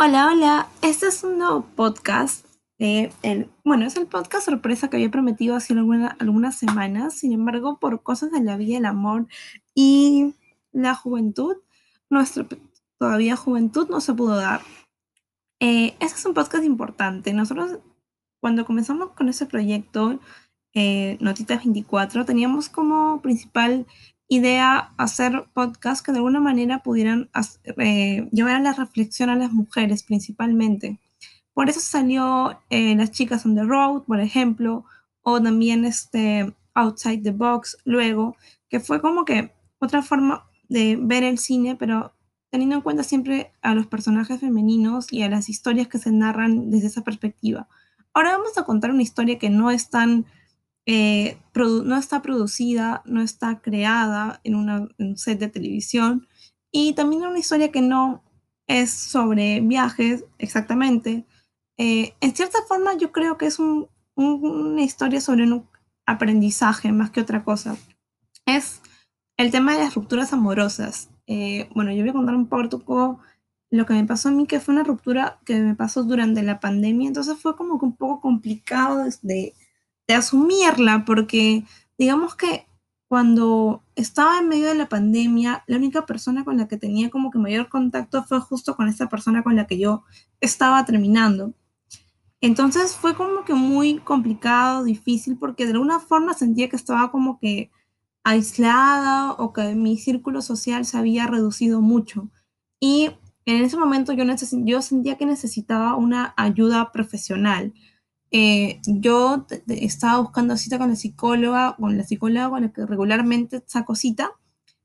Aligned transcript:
Hola, 0.00 0.28
hola. 0.32 0.68
Este 0.82 1.06
es 1.08 1.24
un 1.24 1.38
nuevo 1.38 1.62
podcast. 1.76 2.46
bueno, 3.64 3.84
es 3.86 3.96
el 3.96 4.06
podcast 4.06 4.44
sorpresa 4.46 4.88
que 4.88 4.96
había 4.96 5.10
prometido 5.10 5.56
hace 5.56 5.72
alguna- 5.74 6.16
algunas 6.20 6.56
semanas. 6.56 7.14
Sin 7.14 7.32
embargo, 7.32 7.78
por 7.80 8.02
cosas 8.02 8.30
de 8.30 8.40
la 8.42 8.56
vida, 8.56 8.78
el 8.78 8.84
amor 8.84 9.26
y 9.74 10.34
la 10.72 10.94
juventud, 10.94 11.56
nuestra 12.10 12.46
todavía 12.98 13.36
juventud 13.36 13.88
no 13.88 14.00
se 14.00 14.14
pudo 14.14 14.36
dar. 14.36 14.60
Eh, 15.60 15.96
este 16.00 16.18
es 16.18 16.24
un 16.26 16.34
podcast 16.34 16.64
importante. 16.64 17.32
Nosotros, 17.32 17.78
cuando 18.40 18.64
comenzamos 18.64 19.10
con 19.10 19.28
ese 19.28 19.46
proyecto, 19.46 20.20
eh, 20.74 21.16
Notitas 21.20 21.58
24, 21.64 22.24
teníamos 22.24 22.68
como 22.68 23.20
principal 23.20 23.86
idea 24.28 24.92
hacer 24.98 25.46
podcasts 25.54 26.02
que 26.02 26.12
de 26.12 26.18
alguna 26.18 26.40
manera 26.40 26.82
pudieran 26.82 27.30
eh, 27.64 28.28
llevar 28.30 28.56
a 28.56 28.60
la 28.60 28.74
reflexión 28.74 29.30
a 29.30 29.36
las 29.36 29.52
mujeres 29.52 30.02
principalmente. 30.02 30.98
Por 31.54 31.68
eso 31.68 31.80
salió 31.80 32.60
eh, 32.70 32.94
Las 32.94 33.10
chicas 33.10 33.44
on 33.44 33.56
the 33.56 33.64
road, 33.64 34.02
por 34.04 34.20
ejemplo, 34.20 34.84
o 35.22 35.42
también 35.42 35.84
este 35.84 36.54
Outside 36.74 37.22
the 37.22 37.32
Box, 37.32 37.78
luego, 37.84 38.36
que 38.68 38.78
fue 38.78 39.00
como 39.00 39.24
que 39.24 39.52
otra 39.78 40.02
forma 40.02 40.46
de 40.68 40.96
ver 41.00 41.24
el 41.24 41.38
cine, 41.38 41.74
pero 41.74 42.12
teniendo 42.50 42.76
en 42.76 42.82
cuenta 42.82 43.02
siempre 43.02 43.52
a 43.62 43.74
los 43.74 43.86
personajes 43.86 44.40
femeninos 44.40 45.12
y 45.12 45.22
a 45.22 45.28
las 45.28 45.48
historias 45.48 45.88
que 45.88 45.98
se 45.98 46.12
narran 46.12 46.70
desde 46.70 46.86
esa 46.86 47.02
perspectiva. 47.02 47.68
Ahora 48.14 48.36
vamos 48.36 48.56
a 48.56 48.64
contar 48.64 48.90
una 48.90 49.02
historia 49.02 49.38
que 49.38 49.50
no 49.50 49.70
es 49.70 49.90
tan 49.90 50.26
eh, 50.90 51.36
no 51.84 51.96
está 51.98 52.22
producida, 52.22 53.02
no 53.04 53.20
está 53.20 53.60
creada 53.60 54.40
en, 54.42 54.54
una, 54.54 54.88
en 54.96 55.08
un 55.08 55.16
set 55.18 55.38
de 55.38 55.48
televisión 55.48 56.26
y 56.72 56.94
también 56.94 57.24
una 57.24 57.38
historia 57.38 57.70
que 57.70 57.82
no 57.82 58.22
es 58.66 58.90
sobre 58.90 59.60
viajes 59.60 60.24
exactamente. 60.38 61.26
Eh, 61.76 62.14
en 62.20 62.34
cierta 62.34 62.58
forma 62.66 62.94
yo 62.96 63.12
creo 63.12 63.36
que 63.36 63.44
es 63.46 63.58
un- 63.58 63.88
un- 64.14 64.42
una 64.44 64.82
historia 64.82 65.20
sobre 65.20 65.44
un 65.44 65.66
aprendizaje 66.06 66.90
más 66.90 67.10
que 67.10 67.20
otra 67.20 67.44
cosa. 67.44 67.76
Es 68.46 68.80
el 69.36 69.50
tema 69.50 69.74
de 69.74 69.80
las 69.84 69.94
rupturas 69.94 70.32
amorosas. 70.32 71.10
Eh, 71.26 71.68
bueno, 71.74 71.92
yo 71.92 72.00
voy 72.00 72.10
a 72.10 72.12
contar 72.14 72.34
un 72.34 72.46
poco 72.46 73.20
lo 73.70 73.84
que 73.84 73.92
me 73.92 74.04
pasó 74.06 74.30
a 74.30 74.32
mí, 74.32 74.46
que 74.46 74.60
fue 74.60 74.72
una 74.72 74.84
ruptura 74.84 75.38
que 75.44 75.60
me 75.60 75.74
pasó 75.74 76.02
durante 76.02 76.42
la 76.42 76.60
pandemia, 76.60 77.08
entonces 77.08 77.36
fue 77.38 77.54
como 77.56 77.78
que 77.78 77.84
un 77.84 77.96
poco 77.96 78.22
complicado 78.22 79.04
de, 79.20 79.54
de 80.08 80.14
asumirla, 80.14 81.04
porque 81.04 81.64
digamos 81.98 82.34
que 82.34 82.66
cuando 83.08 83.82
estaba 83.94 84.38
en 84.38 84.48
medio 84.48 84.68
de 84.68 84.74
la 84.74 84.88
pandemia, 84.88 85.64
la 85.66 85.76
única 85.76 86.04
persona 86.04 86.44
con 86.44 86.56
la 86.56 86.68
que 86.68 86.76
tenía 86.76 87.10
como 87.10 87.30
que 87.30 87.38
mayor 87.38 87.68
contacto 87.68 88.24
fue 88.24 88.40
justo 88.40 88.76
con 88.76 88.88
esta 88.88 89.08
persona 89.08 89.42
con 89.42 89.56
la 89.56 89.66
que 89.66 89.78
yo 89.78 90.02
estaba 90.40 90.84
terminando. 90.84 91.54
Entonces 92.40 92.94
fue 92.94 93.14
como 93.14 93.44
que 93.44 93.54
muy 93.54 93.98
complicado, 93.98 94.84
difícil, 94.84 95.38
porque 95.38 95.64
de 95.64 95.72
alguna 95.72 96.00
forma 96.00 96.34
sentía 96.34 96.68
que 96.68 96.76
estaba 96.76 97.10
como 97.10 97.38
que 97.38 97.70
aislada 98.24 99.32
o 99.32 99.52
que 99.52 99.74
mi 99.74 99.96
círculo 99.96 100.42
social 100.42 100.84
se 100.84 100.98
había 100.98 101.26
reducido 101.26 101.80
mucho. 101.80 102.28
Y 102.78 103.10
en 103.46 103.64
ese 103.64 103.78
momento 103.78 104.12
yo, 104.12 104.24
yo 104.64 104.82
sentía 104.82 105.16
que 105.16 105.26
necesitaba 105.26 105.96
una 105.96 106.34
ayuda 106.36 106.92
profesional. 106.92 107.72
Eh, 108.30 108.80
yo 108.86 109.46
estaba 109.68 110.20
buscando 110.20 110.56
cita 110.56 110.78
con 110.78 110.90
la 110.90 110.96
psicóloga, 110.96 111.76
con 111.76 111.96
la 111.96 112.04
psicóloga 112.04 112.50
con 112.50 112.62
la 112.62 112.72
que 112.72 112.86
regularmente 112.86 113.62
saco 113.66 113.94
cita, 113.94 114.32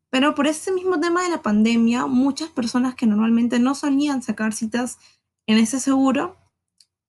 pero 0.09 0.36
por 0.36 0.48
ese 0.48 0.72
mismo 0.72 1.00
tema 1.00 1.24
de 1.24 1.30
la 1.30 1.42
pandemia, 1.42 2.06
muchas 2.06 2.50
personas 2.50 2.96
que 2.96 3.08
normalmente 3.08 3.59
no 3.59 3.76
solían 3.76 4.22
sacar 4.22 4.54
citas 4.54 4.98
en 5.48 5.58
ese 5.58 5.80
seguro, 5.80 6.38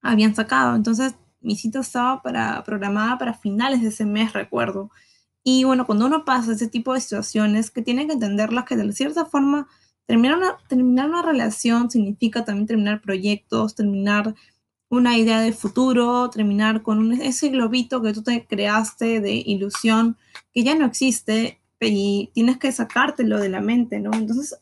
habían 0.03 0.35
sacado. 0.35 0.75
Entonces, 0.75 1.15
mi 1.41 1.57
cita 1.57 1.81
estaba 1.81 2.23
para, 2.23 2.65
programada 2.65 3.19
para 3.19 3.35
finales 3.35 3.83
de 3.83 3.89
ese 3.89 4.07
mes, 4.07 4.33
recuerdo. 4.33 4.91
Y 5.43 5.65
bueno, 5.65 5.87
cuando 5.87 6.07
uno 6.07 6.25
pasa 6.25 6.53
ese 6.53 6.69
tipo 6.69 6.95
de 6.95 7.01
situaciones, 7.01 7.71
que 7.71 7.83
tiene 7.83 8.07
que 8.07 8.15
entenderlas 8.15 8.65
que 8.65 8.77
de 8.77 8.91
cierta 8.93 9.27
forma, 9.27 9.69
terminar 10.07 10.39
una, 10.39 10.57
terminar 10.69 11.09
una 11.11 11.23
relación 11.23 11.91
significa 11.91 12.45
también 12.45 12.67
terminar 12.67 13.03
proyectos, 13.03 13.75
terminar 13.75 14.35
una 14.97 15.17
idea 15.19 15.41
de 15.41 15.53
futuro, 15.53 16.31
terminar 16.31 16.83
con 16.83 16.99
un- 16.99 17.13
ese 17.21 17.49
globito 17.51 18.03
que 18.03 18.13
tú 18.13 18.23
te 18.23 18.47
creaste 18.47 19.21
de 19.21 19.35
ilusión 19.35 20.17
que 20.53 20.65
ya 20.65 20.75
no 20.75 20.87
existe 20.87 21.61
y 21.81 22.31
tienes 22.35 22.59
que 22.59 22.73
sacártelo 22.73 23.39
de 23.39 23.49
la 23.51 23.61
mente, 23.61 24.01
¿no? 24.01 24.11
Entonces, 24.15 24.59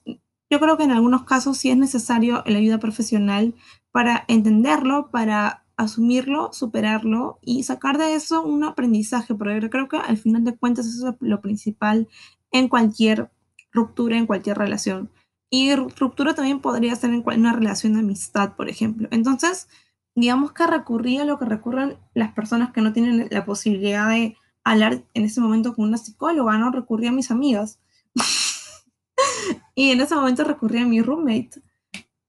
yo 0.50 0.60
creo 0.60 0.76
que 0.76 0.84
en 0.84 0.91
algunos 0.91 1.25
casos 1.25 1.56
sí 1.59 1.71
es 1.71 1.76
necesario 1.76 2.42
la 2.47 2.59
ayuda 2.59 2.78
profesional 2.78 3.54
para 3.91 4.25
entenderlo, 4.28 5.10
para 5.10 5.65
asumirlo, 5.76 6.53
superarlo 6.53 7.38
y 7.42 7.62
sacar 7.62 7.98
de 7.98 8.15
eso 8.15 8.42
un 8.42 8.65
aprendizaje, 8.65 9.34
porque 9.34 9.60
yo 9.60 9.71
creo 9.71 9.88
que 9.88 9.97
al 9.97 10.19
final 10.19 10.44
de 10.44 10.56
cuentas 10.56 10.87
eso 10.87 11.09
es 11.09 11.15
lo 11.21 11.41
principal 11.41 12.09
en 12.50 12.69
cualquier 12.69 13.31
ruptura, 13.72 14.19
en 14.19 14.26
cualquier 14.26 14.59
relación. 14.59 15.10
Y 15.50 15.71
ru- 15.72 15.92
ruptura 15.98 16.34
también 16.34 16.60
podría 16.60 16.94
ser 16.97 17.10
en 17.12 17.22
una 17.26 17.53
relación 17.53 17.94
de 17.94 18.00
amistad, 18.00 18.54
por 18.54 18.69
ejemplo. 18.69 19.09
Entonces, 19.10 19.69
digamos 20.15 20.53
que 20.53 20.67
recurrí 20.67 21.19
a 21.19 21.25
lo 21.25 21.39
que 21.39 21.45
recurren 21.45 21.97
las 22.15 22.33
personas 22.33 22.73
que 22.73 22.81
no 22.81 22.93
tienen 22.93 23.28
la 23.31 23.45
posibilidad 23.45 24.09
de 24.09 24.37
hablar 24.65 25.03
en 25.15 25.25
ese 25.25 25.41
momento 25.41 25.75
con 25.75 25.87
una 25.87 25.99
psicóloga, 25.99 26.59
¿no? 26.59 26.71
Recurrí 26.71 27.06
a 27.06 27.12
mis 27.12 27.31
amigas. 27.31 27.81
y 29.75 29.91
en 29.91 30.01
ese 30.01 30.15
momento 30.15 30.45
recurrí 30.45 30.78
a 30.78 30.87
mi 30.87 31.01
roommate. 31.03 31.62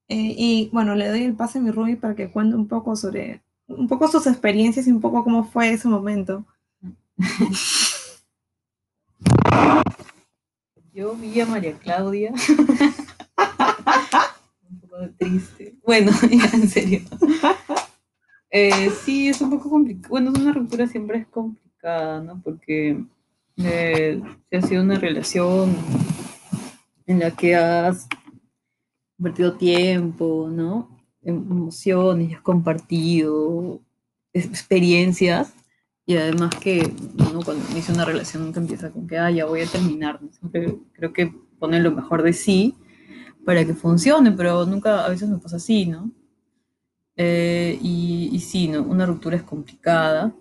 Eh, 0.08 0.34
y 0.36 0.68
bueno, 0.72 0.94
le 0.94 1.08
doy 1.08 1.22
el 1.22 1.34
pase 1.34 1.58
a 1.58 1.62
mi 1.62 1.70
roommate 1.70 1.96
para 1.96 2.14
que 2.14 2.30
cuente 2.30 2.56
un 2.56 2.68
poco 2.68 2.96
sobre, 2.96 3.42
un 3.66 3.88
poco 3.88 4.08
sus 4.08 4.26
experiencias 4.26 4.86
y 4.86 4.92
un 4.92 5.00
poco 5.00 5.24
cómo 5.24 5.44
fue 5.44 5.70
ese 5.72 5.88
momento. 5.88 6.44
Yo 10.92 11.14
vi 11.16 11.40
a 11.40 11.46
María 11.46 11.76
Claudia. 11.78 12.32
un 14.70 14.80
poco 14.80 14.96
triste. 15.18 15.74
Bueno, 15.84 16.12
en 16.30 16.68
serio. 16.68 17.00
Eh, 18.56 18.88
sí, 19.04 19.28
es 19.28 19.40
un 19.40 19.50
poco 19.50 19.68
complicado. 19.68 20.10
Bueno, 20.10 20.30
una 20.30 20.52
ruptura 20.52 20.86
siempre 20.86 21.18
es 21.18 21.26
complicada, 21.26 22.20
¿no? 22.22 22.40
Porque 22.40 23.04
eh, 23.56 24.22
ha 24.52 24.62
sido 24.62 24.80
una 24.84 24.96
relación 24.96 25.74
en 27.04 27.18
la 27.18 27.32
que 27.32 27.56
has 27.56 28.06
invertido 29.18 29.56
tiempo, 29.56 30.48
¿no? 30.52 30.88
Em- 31.22 31.44
Emociones, 31.50 32.36
has 32.36 32.42
compartido 32.42 33.80
experiencias. 34.32 35.52
Y 36.06 36.16
además 36.16 36.54
que 36.54 36.92
uno 37.28 37.40
cuando 37.44 37.68
inicia 37.72 37.92
una 37.92 38.04
relación 38.04 38.44
nunca 38.44 38.60
empieza 38.60 38.92
con 38.92 39.08
que, 39.08 39.18
ah, 39.18 39.32
ya 39.32 39.46
voy 39.46 39.62
a 39.62 39.66
terminar. 39.66 40.20
Siempre 40.30 40.78
creo 40.92 41.12
que 41.12 41.34
pone 41.58 41.80
lo 41.80 41.90
mejor 41.90 42.22
de 42.22 42.32
sí 42.32 42.76
para 43.44 43.64
que 43.64 43.74
funcione, 43.74 44.30
pero 44.30 44.64
nunca, 44.64 45.04
a 45.04 45.08
veces 45.08 45.28
me 45.28 45.38
pasa 45.38 45.56
así, 45.56 45.86
¿no? 45.86 46.12
Eh, 47.16 47.78
y, 47.82 48.30
y 48.32 48.40
sí, 48.40 48.68
¿no? 48.68 48.82
Una 48.82 49.06
ruptura 49.06 49.36
es 49.36 49.42
complicada, 49.42 50.34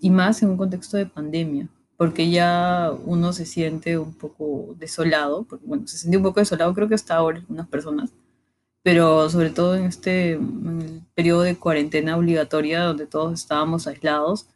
y 0.00 0.10
más 0.10 0.42
en 0.42 0.50
un 0.50 0.56
contexto 0.56 0.96
de 0.96 1.06
pandemia, 1.06 1.68
porque 1.96 2.30
ya 2.30 2.92
uno 3.04 3.32
se 3.32 3.46
siente 3.46 3.98
un 3.98 4.14
poco 4.14 4.74
desolado, 4.78 5.44
porque 5.44 5.66
bueno, 5.66 5.86
se 5.86 5.98
siente 5.98 6.16
un 6.16 6.22
poco 6.24 6.40
desolado, 6.40 6.74
creo 6.74 6.88
que 6.88 6.94
hasta 6.94 7.16
ahora 7.16 7.38
algunas 7.38 7.68
personas, 7.68 8.12
pero 8.82 9.28
sobre 9.30 9.50
todo 9.50 9.76
en 9.76 9.84
este 9.84 10.32
en 10.32 10.80
el 10.82 11.02
periodo 11.14 11.42
de 11.42 11.56
cuarentena 11.56 12.16
obligatoria 12.16 12.82
donde 12.84 13.06
todos 13.06 13.34
estábamos 13.40 13.86
aislados, 13.86 14.48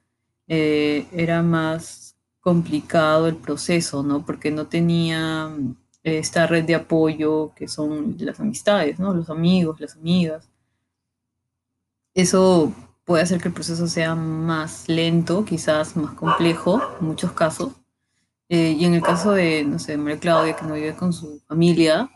eh, 0.48 1.06
era 1.12 1.42
más 1.42 2.16
complicado 2.40 3.28
el 3.28 3.36
proceso, 3.36 4.02
¿no? 4.02 4.24
Porque 4.24 4.50
no 4.50 4.66
tenía 4.68 5.48
mm, 5.48 5.76
esta 6.04 6.46
red 6.46 6.64
de 6.64 6.76
apoyo 6.76 7.52
que 7.56 7.68
son 7.68 8.16
las 8.20 8.40
amistades, 8.40 8.98
¿no? 9.00 9.14
Los 9.14 9.30
amigos, 9.30 9.80
las 9.80 9.96
amigas. 9.96 10.48
Eso 12.16 12.72
puede 13.04 13.22
hacer 13.22 13.42
que 13.42 13.48
el 13.48 13.54
proceso 13.54 13.86
sea 13.86 14.14
más 14.14 14.88
lento, 14.88 15.44
quizás 15.44 15.98
más 15.98 16.14
complejo 16.14 16.80
en 16.98 17.06
muchos 17.06 17.32
casos. 17.32 17.72
Eh, 18.48 18.74
y 18.78 18.86
en 18.86 18.94
el 18.94 19.02
caso 19.02 19.32
de, 19.32 19.64
no 19.64 19.78
sé, 19.78 19.98
María 19.98 20.18
Claudia, 20.18 20.56
que 20.56 20.64
no 20.64 20.74
vive 20.74 20.94
con 20.94 21.12
su 21.12 21.40
familia, 21.46 22.08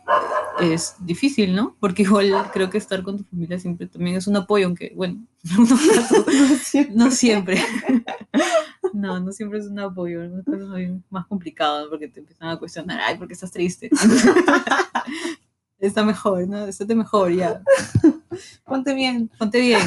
es 0.58 0.94
difícil, 1.00 1.54
¿no? 1.54 1.76
Porque 1.80 2.02
igual 2.02 2.32
creo 2.50 2.70
que 2.70 2.78
estar 2.78 3.02
con 3.02 3.18
tu 3.18 3.24
familia 3.24 3.58
siempre 3.58 3.88
también 3.88 4.16
es 4.16 4.26
un 4.26 4.36
apoyo, 4.36 4.66
aunque, 4.66 4.90
bueno, 4.96 5.22
en 5.44 5.50
algunos 5.50 5.80
casos 5.86 6.26
no 6.94 7.10
siempre. 7.10 7.62
No, 8.92 9.20
no 9.20 9.30
siempre 9.30 9.60
es 9.60 9.66
un 9.66 9.78
apoyo. 9.78 10.24
En 10.24 10.34
algunos 10.34 10.44
casos 10.44 10.78
es 10.78 10.90
más 11.10 11.24
complicado 11.26 11.88
porque 11.88 12.08
te 12.08 12.18
empiezan 12.20 12.48
a 12.48 12.58
cuestionar, 12.58 12.98
ay, 13.00 13.16
¿por 13.16 13.28
qué 13.28 13.34
estás 13.34 13.52
triste? 13.52 13.88
Está 15.80 16.04
mejor, 16.04 16.46
¿no? 16.46 16.66
Estate 16.66 16.94
mejor, 16.94 17.32
ya. 17.32 17.62
Ponte 18.64 18.94
bien. 18.94 19.30
Ponte 19.38 19.60
bien. 19.60 19.80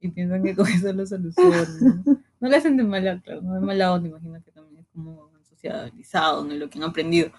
Y 0.00 0.08
piensan 0.08 0.42
que 0.42 0.54
con 0.54 0.66
eso 0.66 0.92
lo 0.92 1.06
solucionan. 1.06 2.04
¿no? 2.04 2.18
No 2.40 2.48
le 2.48 2.56
hacen 2.56 2.76
de 2.76 2.82
mala, 2.82 3.20
claro, 3.20 3.40
no 3.40 3.54
de 3.54 3.60
mala 3.60 3.92
onda, 3.92 4.08
imagino 4.08 4.42
que 4.44 4.50
también 4.50 4.80
es 4.80 4.86
como 4.92 5.30
socializado, 5.48 6.44
¿no? 6.44 6.54
Lo 6.54 6.68
que 6.68 6.78
han 6.78 6.84
aprendido. 6.84 7.30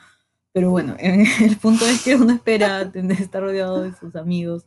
Pero 0.54 0.72
bueno, 0.72 0.96
el 1.00 1.58
punto 1.58 1.86
es 1.86 2.04
que 2.04 2.16
uno 2.16 2.34
espera 2.34 2.90
tener, 2.92 3.20
estar 3.20 3.42
rodeado 3.42 3.82
de 3.82 3.94
sus 3.94 4.16
amigos 4.16 4.66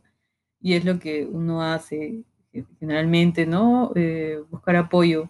y 0.61 0.73
es 0.73 0.85
lo 0.85 0.99
que 0.99 1.25
uno 1.25 1.63
hace 1.63 2.23
generalmente, 2.79 3.45
¿no? 3.45 3.91
Eh, 3.95 4.39
buscar 4.49 4.75
apoyo, 4.75 5.29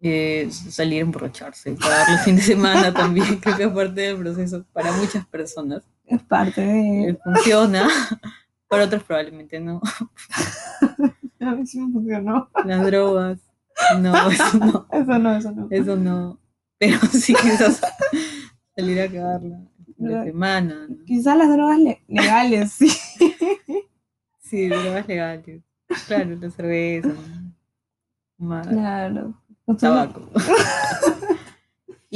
eh, 0.00 0.48
salir 0.50 0.98
a 0.98 1.02
emborracharse, 1.02 1.72
para 1.72 2.10
los 2.12 2.20
fines 2.22 2.46
de 2.46 2.54
semana 2.54 2.92
también, 2.92 3.36
creo 3.40 3.56
que 3.56 3.64
es 3.64 3.72
parte 3.72 4.00
del 4.00 4.18
proceso 4.18 4.64
para 4.72 4.92
muchas 4.92 5.26
personas. 5.26 5.82
Es 6.06 6.22
parte 6.22 6.60
de... 6.60 7.10
Eh, 7.10 7.18
funciona, 7.22 7.88
para 8.68 8.84
otros 8.84 9.02
probablemente 9.04 9.58
no. 9.60 9.80
A 11.40 11.50
mí 11.54 11.66
sí 11.66 11.80
me 11.80 11.92
funcionó. 11.92 12.48
Las 12.64 12.84
drogas, 12.86 13.38
no, 14.00 14.14
eso 14.30 14.58
no. 14.58 14.86
Eso 14.90 15.18
no, 15.18 15.36
eso 15.36 15.52
no. 15.52 15.68
Eso 15.70 15.96
no. 15.96 16.40
Pero 16.78 16.98
sí, 17.10 17.34
quizás 17.34 17.80
salir 18.76 19.00
a 19.00 19.08
cagarla 19.08 19.60
la 19.98 20.24
semana. 20.24 20.86
¿no? 20.88 21.04
Quizás 21.06 21.36
las 21.36 21.48
drogas 21.50 21.78
le- 21.78 22.02
legales, 22.08 22.72
sí. 22.72 22.90
Sí, 24.40 24.68
drogas 24.68 25.06
legales. 25.08 25.62
Claro, 26.06 26.36
la 26.36 26.50
cerveza, 26.50 27.10
Claro. 28.38 29.34
tabaco. 29.78 30.28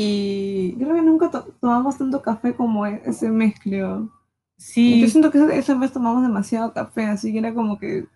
Y 0.00 0.74
Creo 0.78 0.94
que 0.94 1.02
nunca 1.02 1.30
to- 1.30 1.54
tomamos 1.60 1.98
tanto 1.98 2.22
café 2.22 2.54
como 2.54 2.86
e- 2.86 3.02
ese 3.04 3.28
mes, 3.30 3.54
creo. 3.62 4.00
Yo 4.02 4.10
sí, 4.56 5.08
siento 5.08 5.30
que 5.30 5.38
ese, 5.38 5.58
ese 5.58 5.74
mes 5.74 5.92
tomamos 5.92 6.22
demasiado 6.22 6.72
café, 6.72 7.04
así 7.06 7.32
que 7.32 7.38
era 7.38 7.54
como 7.54 7.78
que 7.78 8.06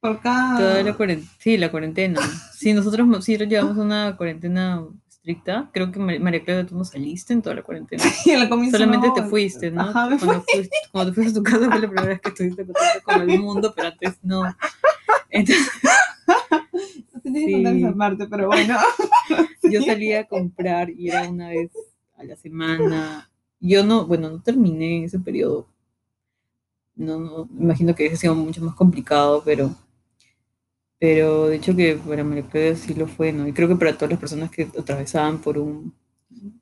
por 0.00 0.20
cada... 0.20 0.58
toda 0.58 0.82
la 0.82 0.94
cuarentena. 0.96 1.30
Sí, 1.38 1.56
la 1.58 1.70
cuarentena. 1.70 2.20
Sí, 2.54 2.72
nosotros 2.72 3.24
sí 3.24 3.36
llevamos 3.36 3.76
una 3.76 4.16
cuarentena 4.16 4.82
estricta. 5.08 5.68
Creo 5.74 5.92
que 5.92 5.98
Mar- 5.98 6.18
María 6.20 6.42
Claudia, 6.42 6.66
tú 6.66 6.76
no 6.78 6.84
saliste 6.84 7.34
en 7.34 7.42
toda 7.42 7.56
la 7.56 7.62
cuarentena. 7.62 8.02
Al 8.40 8.48
comienzo 8.48 8.78
Solamente 8.78 9.08
no, 9.08 9.12
te 9.14 9.22
fuiste, 9.24 9.70
¿no? 9.70 9.82
Ajá, 9.82 10.08
me 10.08 10.18
fui. 10.18 10.26
cuando, 10.28 10.44
fuiste, 10.50 10.76
cuando 10.90 11.10
te 11.12 11.14
fuiste 11.14 11.32
a 11.32 11.34
tu 11.34 11.42
casa 11.42 11.70
fue 11.70 11.80
la 11.80 11.88
primera 11.88 12.06
vez 12.08 12.20
que 12.22 12.28
estuviste 12.30 12.64
contacto 12.64 13.02
con 13.04 13.20
el 13.30 13.38
mundo, 13.38 13.72
pero 13.76 13.88
antes 13.88 14.18
no. 14.22 14.42
Entonces, 15.28 15.68
Tenía 17.32 17.46
que 17.46 17.52
contar 17.52 17.72
Sí. 17.74 17.78
esa 17.84 17.94
parte, 17.94 18.26
pero 18.28 18.46
bueno. 18.48 18.76
yo 19.62 19.82
salía 19.82 20.20
a 20.20 20.24
comprar 20.24 20.90
y 20.90 21.08
era 21.10 21.28
una 21.28 21.48
vez 21.50 21.70
a 22.16 22.24
la 22.24 22.36
semana. 22.36 23.30
Yo 23.60 23.84
no, 23.84 24.06
bueno, 24.06 24.30
no 24.30 24.40
terminé 24.42 25.04
ese 25.04 25.18
periodo. 25.18 25.66
No, 26.96 27.18
no, 27.18 27.48
imagino 27.58 27.94
que 27.94 28.02
hubiese 28.04 28.16
sido 28.16 28.34
mucho 28.34 28.62
más 28.62 28.74
complicado, 28.74 29.42
pero, 29.44 29.74
pero 30.98 31.46
de 31.48 31.56
hecho 31.56 31.74
que 31.74 31.96
para 31.96 32.24
María 32.24 32.46
Claudia 32.46 32.76
sí 32.76 32.94
lo 32.94 33.06
fue, 33.06 33.32
¿no? 33.32 33.46
Y 33.48 33.52
creo 33.52 33.68
que 33.68 33.76
para 33.76 33.94
todas 33.94 34.10
las 34.10 34.20
personas 34.20 34.50
que 34.50 34.62
atravesaban 34.78 35.38
por 35.38 35.56
un- 35.58 35.94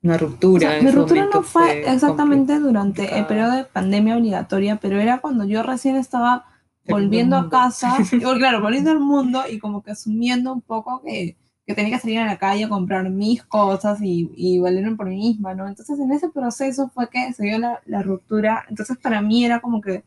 una 0.01 0.15
O 0.15 0.17
ruptura. 0.17 0.59
sea, 0.61 0.77
en 0.77 0.83
mi 0.85 0.89
ese 0.89 0.97
ruptura 0.99 1.25
no 1.31 1.43
fue 1.43 1.91
exactamente 1.91 2.57
durante 2.59 3.01
el 3.03 3.07
complicado. 3.09 3.27
periodo 3.27 3.51
de 3.57 3.63
pandemia 3.65 4.17
obligatoria, 4.17 4.77
pero 4.77 4.99
era 4.99 5.19
cuando 5.19 5.45
yo 5.45 5.61
recién 5.63 5.95
estaba 5.95 6.45
volviendo 6.89 7.37
a 7.37 7.49
casa, 7.49 7.97
claro, 8.37 8.61
volviendo 8.61 8.91
al 8.91 8.99
mundo 8.99 9.43
y 9.49 9.59
como 9.59 9.83
que 9.83 9.91
asumiendo 9.91 10.53
un 10.53 10.61
poco 10.61 11.01
que, 11.03 11.37
que 11.65 11.75
tenía 11.75 11.95
que 11.95 12.01
salir 12.01 12.19
a 12.19 12.25
la 12.25 12.37
calle 12.39 12.65
a 12.65 12.69
comprar 12.69 13.09
mis 13.09 13.43
cosas 13.43 13.99
y, 14.01 14.31
y 14.35 14.59
valerme 14.59 14.95
por 14.97 15.07
mí 15.07 15.17
misma, 15.17 15.53
¿no? 15.55 15.67
Entonces 15.67 15.99
en 15.99 16.11
ese 16.11 16.29
proceso 16.29 16.89
fue 16.89 17.09
que 17.09 17.33
se 17.33 17.43
dio 17.43 17.59
la, 17.59 17.81
la 17.85 18.01
ruptura, 18.03 18.65
entonces 18.69 18.97
para 18.97 19.21
mí 19.21 19.45
era 19.45 19.61
como 19.61 19.81
que 19.81 20.03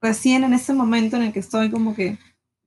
recién 0.00 0.44
en 0.44 0.52
ese 0.54 0.72
momento 0.74 1.16
en 1.16 1.22
el 1.22 1.32
que 1.32 1.40
estoy 1.40 1.70
como 1.70 1.94
que 1.94 2.18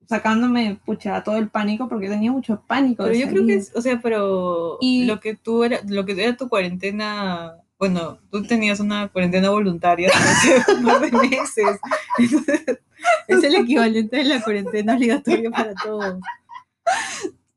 sacándome, 0.08 0.78
pucha, 0.84 1.22
todo 1.22 1.36
el 1.38 1.48
pánico, 1.48 1.88
porque 1.88 2.08
tenía 2.08 2.32
mucho 2.32 2.62
pánico. 2.66 3.04
Pero 3.04 3.16
yo 3.16 3.28
creo 3.28 3.46
que, 3.46 3.54
es, 3.54 3.72
o 3.74 3.80
sea, 3.80 4.00
pero 4.02 4.78
Y- 4.80 5.06
lo 5.06 5.20
que 5.20 5.34
tú 5.34 5.64
era, 5.64 5.80
lo 5.88 6.04
que 6.04 6.12
era 6.22 6.36
tu 6.36 6.48
cuarentena, 6.48 7.56
bueno, 7.82 8.18
tú 8.30 8.44
tenías 8.44 8.78
una 8.78 9.08
cuarentena 9.08 9.50
voluntaria 9.50 10.08
hace 10.14 10.54
de 11.10 11.28
meses. 11.28 11.80
Es 13.26 13.42
el 13.42 13.56
equivalente 13.56 14.18
de 14.18 14.24
la 14.24 14.40
cuarentena 14.40 14.94
obligatoria 14.94 15.50
para 15.50 15.74
todos. 15.74 16.20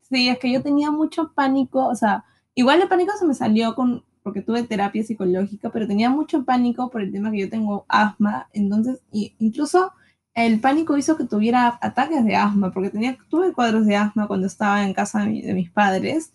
Sí, 0.09 0.27
es 0.27 0.39
que 0.39 0.51
yo 0.51 0.63
tenía 0.63 0.89
mucho 0.89 1.31
pánico, 1.35 1.85
o 1.85 1.93
sea, 1.95 2.23
igual 2.55 2.81
el 2.81 2.87
pánico 2.87 3.11
se 3.19 3.27
me 3.27 3.35
salió 3.35 3.75
con, 3.75 4.03
porque 4.23 4.41
tuve 4.41 4.63
terapia 4.63 5.03
psicológica, 5.03 5.69
pero 5.69 5.85
tenía 5.85 6.09
mucho 6.09 6.43
pánico 6.43 6.89
por 6.89 7.01
el 7.03 7.11
tema 7.11 7.29
que 7.29 7.41
yo 7.41 7.49
tengo 7.51 7.85
asma, 7.87 8.49
entonces, 8.53 9.01
y 9.11 9.35
incluso 9.37 9.91
el 10.33 10.59
pánico 10.59 10.97
hizo 10.97 11.15
que 11.15 11.25
tuviera 11.25 11.77
ataques 11.79 12.25
de 12.25 12.35
asma, 12.35 12.71
porque 12.71 12.89
tenía, 12.89 13.15
tuve 13.29 13.53
cuadros 13.53 13.85
de 13.85 13.95
asma 13.97 14.27
cuando 14.27 14.47
estaba 14.47 14.83
en 14.83 14.95
casa 14.95 15.19
de, 15.19 15.27
mi- 15.27 15.41
de 15.43 15.53
mis 15.53 15.69
padres, 15.69 16.33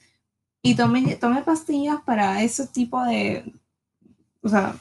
y 0.62 0.76
tomé, 0.76 1.16
tomé 1.16 1.42
pastillas 1.42 2.00
para 2.02 2.42
ese 2.44 2.68
tipo 2.68 3.02
de, 3.04 3.52
o 4.42 4.48
sea, 4.48 4.74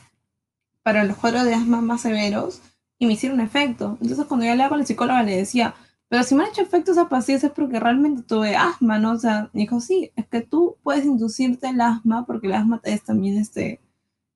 para 0.84 1.04
los 1.04 1.18
cuadros 1.18 1.44
de 1.46 1.54
asma 1.54 1.82
más 1.82 2.02
severos, 2.02 2.62
y 2.98 3.06
me 3.06 3.14
hicieron 3.14 3.40
efecto. 3.40 3.98
Entonces, 4.02 4.26
cuando 4.26 4.46
yo 4.46 4.52
hablaba 4.52 4.70
con 4.70 4.80
la 4.80 4.86
psicóloga, 4.86 5.24
le 5.24 5.38
decía, 5.38 5.74
pero 6.10 6.24
si 6.24 6.36
me 6.36 6.44
han 6.44 6.50
hecho 6.50 6.62
efecto 6.62 6.92
esas 6.92 7.08
pastillas 7.08 7.44
es 7.46 7.52
porque 7.52 7.80
realmente 7.80 8.24
tuve 8.24 8.56
asma, 8.56 9.00
¿no? 9.00 9.12
O 9.14 9.18
sea, 9.20 9.50
me 9.54 9.62
dijo, 9.62 9.80
sí, 9.80 10.12
es 10.16 10.28
que 10.28 10.42
tú 10.42 10.78
puedes 10.84 11.06
inducirte 11.06 11.70
el 11.70 11.80
asma 11.82 12.26
porque 12.26 12.48
el 12.48 12.54
asma 12.54 12.82
es 12.84 13.04
también 13.04 13.38
este 13.38 13.80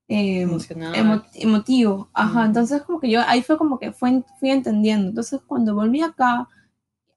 eh, 0.10 0.44
emo- 0.94 1.24
emotivo. 1.34 2.10
Ajá, 2.14 2.44
Mm. 2.44 2.46
entonces 2.48 2.82
como 2.84 3.00
que 3.00 3.10
yo 3.10 3.22
ahí 3.26 3.42
fue 3.42 3.58
como 3.58 3.80
que 3.80 3.92
fue, 3.94 4.24
fui 4.40 4.52
entendiendo. 4.52 5.10
Entonces 5.10 5.42
cuando 5.48 5.74
volví 5.76 6.02
acá, 6.02 6.48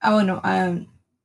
ah, 0.01 0.15
bueno, 0.15 0.41
a- 0.45 0.73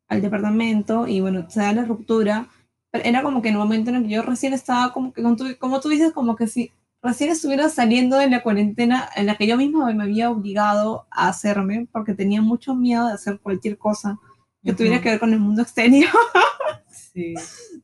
al 0.10 0.22
departamento 0.22 1.08
y 1.08 1.22
bueno, 1.22 1.50
se 1.50 1.62
da 1.62 1.72
la 1.74 1.86
ruptura, 1.86 2.48
era 2.94 3.24
como 3.24 3.42
que 3.42 3.50
en 3.50 3.56
el 3.56 3.60
momento 3.60 3.90
en 3.90 3.98
el 3.98 4.04
que 4.04 4.10
yo 4.10 4.22
recién 4.22 4.54
estaba 4.54 4.92
como 4.94 5.14
que, 5.14 5.22
como 5.58 5.80
tú, 5.80 5.90
dices, 5.90 6.12
como 6.14 6.36
que 6.36 6.48
si 6.48 6.72
recién 7.02 7.32
estuviera 7.32 7.70
saliendo 7.70 8.18
de 8.18 8.30
la 8.30 8.44
cuarentena 8.44 9.10
en 9.16 9.26
la 9.26 9.36
que 9.36 9.48
yo 9.48 9.58
misma 9.58 9.92
me 9.94 10.04
había 10.04 10.30
obligado 10.30 11.08
a 11.10 11.30
hacerme 11.30 11.88
porque 11.92 12.14
tenía 12.14 12.42
mucho 12.42 12.76
miedo 12.76 13.08
de 13.08 13.14
hacer 13.14 13.40
cualquier 13.40 13.78
cosa 13.78 14.20
que 14.64 14.74
tuviera 14.74 14.98
Ujú. 14.98 15.04
que 15.04 15.10
ver 15.10 15.20
con 15.20 15.34
el 15.34 15.40
mundo 15.40 15.62
exterior. 15.62 16.10
Sí. 17.14 17.34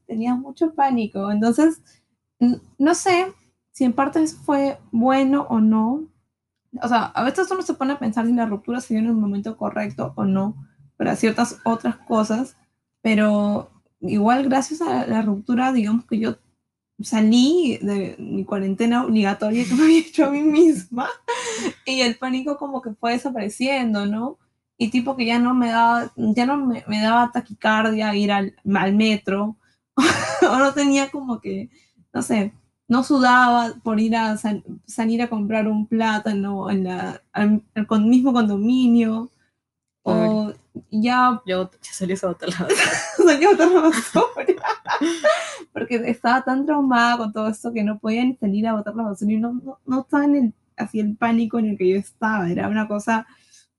tenía 0.05 0.35
mucho 0.35 0.73
pánico. 0.73 1.31
Entonces, 1.31 1.81
no 2.77 2.93
sé 2.93 3.33
si 3.71 3.83
en 3.83 3.91
parte 3.93 4.25
fue 4.27 4.77
bueno 4.91 5.47
o 5.49 5.59
no. 5.59 6.07
O 6.81 6.87
sea, 6.87 7.05
a 7.05 7.23
veces 7.23 7.49
uno 7.51 7.61
se 7.61 7.73
pone 7.73 7.93
a 7.93 7.99
pensar 7.99 8.25
si 8.25 8.33
la 8.33 8.45
ruptura 8.45 8.79
se 8.79 8.93
dio 8.93 8.99
en 9.03 9.07
el 9.09 9.13
momento 9.15 9.57
correcto 9.57 10.13
o 10.15 10.23
no 10.23 10.55
para 10.97 11.15
ciertas 11.15 11.59
otras 11.65 11.97
cosas, 11.97 12.57
pero 13.01 13.69
igual 14.01 14.43
gracias 14.43 14.81
a 14.81 15.05
la 15.07 15.21
ruptura, 15.21 15.71
digamos 15.73 16.05
que 16.05 16.19
yo 16.19 16.35
salí 17.01 17.77
de 17.81 18.15
mi 18.19 18.43
cuarentena 18.43 19.05
obligatoria 19.05 19.65
que 19.65 19.73
me 19.75 19.83
había 19.83 19.99
hecho 19.99 20.25
a 20.25 20.31
mí 20.31 20.41
misma 20.41 21.07
y 21.85 22.01
el 22.01 22.17
pánico 22.17 22.57
como 22.57 22.81
que 22.81 22.91
fue 22.95 23.13
desapareciendo, 23.13 24.05
¿no? 24.05 24.37
Y 24.79 24.89
tipo 24.89 25.15
que 25.15 25.25
ya 25.25 25.39
no 25.39 25.53
me 25.55 25.69
daba, 25.69 26.11
ya 26.15 26.45
no 26.45 26.57
me, 26.57 26.83
me 26.87 27.01
daba 27.01 27.31
taquicardia 27.31 28.15
ir 28.15 28.31
al, 28.31 28.55
al 28.75 28.95
metro, 28.95 29.57
o 30.49 30.57
no 30.57 30.73
tenía 30.73 31.09
como 31.09 31.39
que, 31.39 31.69
no 32.13 32.21
sé, 32.21 32.53
no 32.87 33.03
sudaba 33.03 33.73
por 33.83 33.99
ir 33.99 34.15
a 34.15 34.37
sal- 34.37 34.63
salir 34.85 35.21
a 35.21 35.29
comprar 35.29 35.67
un 35.67 35.87
plátano 35.87 36.69
en 36.69 36.83
la, 36.85 37.21
al, 37.33 37.63
al 37.73 38.05
mismo 38.05 38.33
condominio, 38.33 39.31
o 40.03 40.53
ya 40.91 41.41
Luego 41.45 41.71
ya 41.81 41.93
salías 41.93 42.23
a 42.23 42.27
botar 42.27 42.49
la 42.49 42.67
salió 43.25 43.49
a 43.49 43.51
botar 43.51 43.71
la 43.71 43.81
basura. 43.81 44.25
Porque 45.73 45.95
estaba 46.05 46.41
tan 46.43 46.65
traumada 46.65 47.17
con 47.17 47.31
todo 47.33 47.49
esto 47.49 47.71
que 47.73 47.83
no 47.83 47.99
podía 47.99 48.23
ni 48.25 48.35
salir 48.35 48.67
a 48.67 48.73
botar 48.73 48.95
la 48.95 49.03
basura 49.03 49.31
y 49.31 49.37
no, 49.37 49.53
no, 49.53 49.79
no 49.85 50.01
estaba 50.01 50.25
en 50.25 50.35
el, 50.35 50.53
así 50.75 50.99
el 50.99 51.15
pánico 51.15 51.59
en 51.59 51.67
el 51.67 51.77
que 51.77 51.89
yo 51.89 51.97
estaba. 51.97 52.49
Era 52.49 52.67
una 52.67 52.87
cosa 52.87 53.27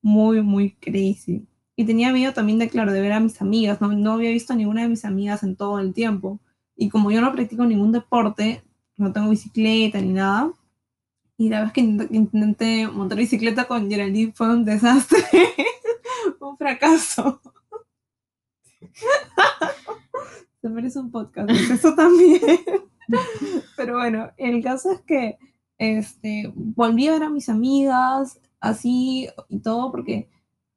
muy, 0.03 0.43
muy 0.43 0.73
crazy. 0.77 1.47
Y 1.77 1.85
tenía 1.85 2.13
miedo 2.13 2.33
también 2.33 2.59
de, 2.59 2.69
claro, 2.69 2.93
de 2.93 3.01
ver 3.01 3.13
a 3.13 3.21
mis 3.21 3.41
amigas. 3.41 3.81
No, 3.81 3.89
no 3.89 4.13
había 4.13 4.31
visto 4.31 4.53
a 4.53 4.57
ninguna 4.57 4.83
de 4.83 4.89
mis 4.89 5.05
amigas 5.05 5.43
en 5.43 5.57
todo 5.57 5.79
el 5.79 5.93
tiempo. 5.95 6.41
Y 6.77 6.89
como 6.89 7.11
yo 7.11 7.21
no 7.21 7.33
practico 7.33 7.65
ningún 7.65 7.93
deporte, 7.93 8.63
no 8.97 9.13
tengo 9.13 9.31
bicicleta 9.31 10.01
ni 10.01 10.13
nada. 10.13 10.53
Y 11.37 11.49
la 11.51 11.63
vez 11.63 11.73
que 11.73 11.83
int- 11.83 12.09
intenté 12.11 12.89
montar 12.89 13.19
bicicleta 13.19 13.67
con 13.67 13.89
Geraldine 13.89 14.33
fue 14.35 14.53
un 14.53 14.65
desastre. 14.65 15.19
un 16.41 16.57
fracaso. 16.57 17.41
Se 20.61 20.69
merece 20.69 20.99
un 20.99 21.11
podcast, 21.11 21.49
pues, 21.49 21.71
eso 21.71 21.95
también. 21.95 22.41
Pero 23.77 23.95
bueno, 23.99 24.31
el 24.37 24.63
caso 24.63 24.93
es 24.93 25.01
que 25.03 25.39
este, 25.79 26.53
volví 26.55 27.09
a 27.09 27.13
ver 27.13 27.23
a 27.25 27.31
mis 27.31 27.49
amigas, 27.49 28.41
así 28.61 29.29
y 29.49 29.61
todo, 29.61 29.91
porque 29.93 30.29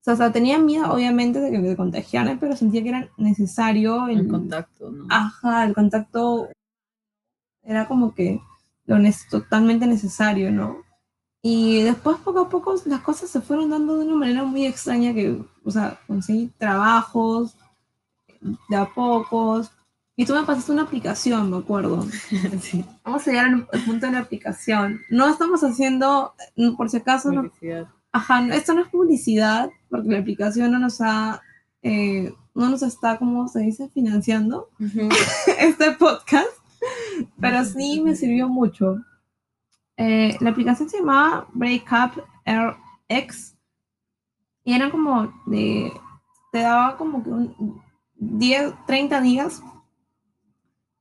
o 0.01 0.03
sea, 0.03 0.13
o 0.15 0.17
sea, 0.17 0.31
tenía 0.31 0.57
miedo, 0.57 0.91
obviamente, 0.91 1.39
de 1.39 1.51
que 1.51 1.59
me 1.59 1.75
contagiaran, 1.75 2.39
pero 2.39 2.55
sentía 2.55 2.81
que 2.81 2.89
era 2.89 3.09
necesario 3.17 4.07
el, 4.07 4.21
el 4.21 4.27
contacto, 4.27 4.89
¿no? 4.89 5.05
Ajá, 5.09 5.63
el 5.65 5.75
contacto 5.75 6.49
era 7.63 7.87
como 7.87 8.15
que 8.15 8.39
lo 8.85 8.97
ne- 8.97 9.13
totalmente 9.29 9.85
necesario, 9.85 10.51
¿no? 10.51 10.77
Y 11.41 11.81
después, 11.81 12.17
poco 12.17 12.39
a 12.41 12.49
poco, 12.49 12.75
las 12.85 13.01
cosas 13.01 13.29
se 13.29 13.41
fueron 13.41 13.71
dando 13.71 13.97
de 13.97 14.05
una 14.05 14.15
manera 14.15 14.43
muy 14.43 14.65
extraña 14.65 15.13
que, 15.13 15.41
o 15.63 15.71
sea, 15.71 15.99
conseguí 16.05 16.51
trabajos 16.57 17.55
de 18.69 18.75
a 18.75 18.85
pocos. 18.85 19.71
Y 20.15 20.25
tú 20.25 20.35
me 20.35 20.43
pasaste 20.43 20.71
una 20.71 20.83
aplicación, 20.83 21.49
me 21.49 21.57
acuerdo. 21.57 22.05
sí, 22.61 22.85
Vamos 23.03 23.27
a 23.27 23.31
llegar 23.31 23.47
al 23.47 23.83
punto 23.85 24.05
de 24.05 24.11
la 24.11 24.19
aplicación. 24.19 25.01
No 25.09 25.27
estamos 25.27 25.63
haciendo, 25.63 26.33
por 26.77 26.89
si 26.89 26.97
acaso, 26.97 27.31
no. 27.31 27.51
Ajá, 28.11 28.45
esto 28.53 28.73
no 28.73 28.81
es 28.81 28.89
publicidad, 28.89 29.69
porque 29.89 30.09
la 30.09 30.19
aplicación 30.19 30.71
no 30.71 30.79
nos 30.79 30.99
ha, 31.01 31.41
eh, 31.81 32.33
no 32.53 32.69
nos 32.69 32.83
está, 32.83 33.17
como 33.17 33.47
se 33.47 33.61
dice, 33.61 33.89
financiando 33.89 34.69
este 35.59 35.91
podcast, 35.93 36.49
pero 37.39 37.63
sí 37.63 38.01
me 38.01 38.15
sirvió 38.15 38.49
mucho. 38.49 38.97
Eh, 39.97 40.37
la 40.39 40.49
aplicación 40.49 40.89
se 40.89 40.99
llamaba 40.99 41.47
Breakup 41.53 42.23
RX 42.45 43.55
y 44.63 44.73
era 44.73 44.91
como 44.91 45.33
de, 45.45 45.91
te 46.51 46.59
daba 46.59 46.97
como 46.97 47.23
que 47.23 47.29
un 47.29 47.81
10, 48.15 48.73
30 48.85 49.21
días. 49.21 49.63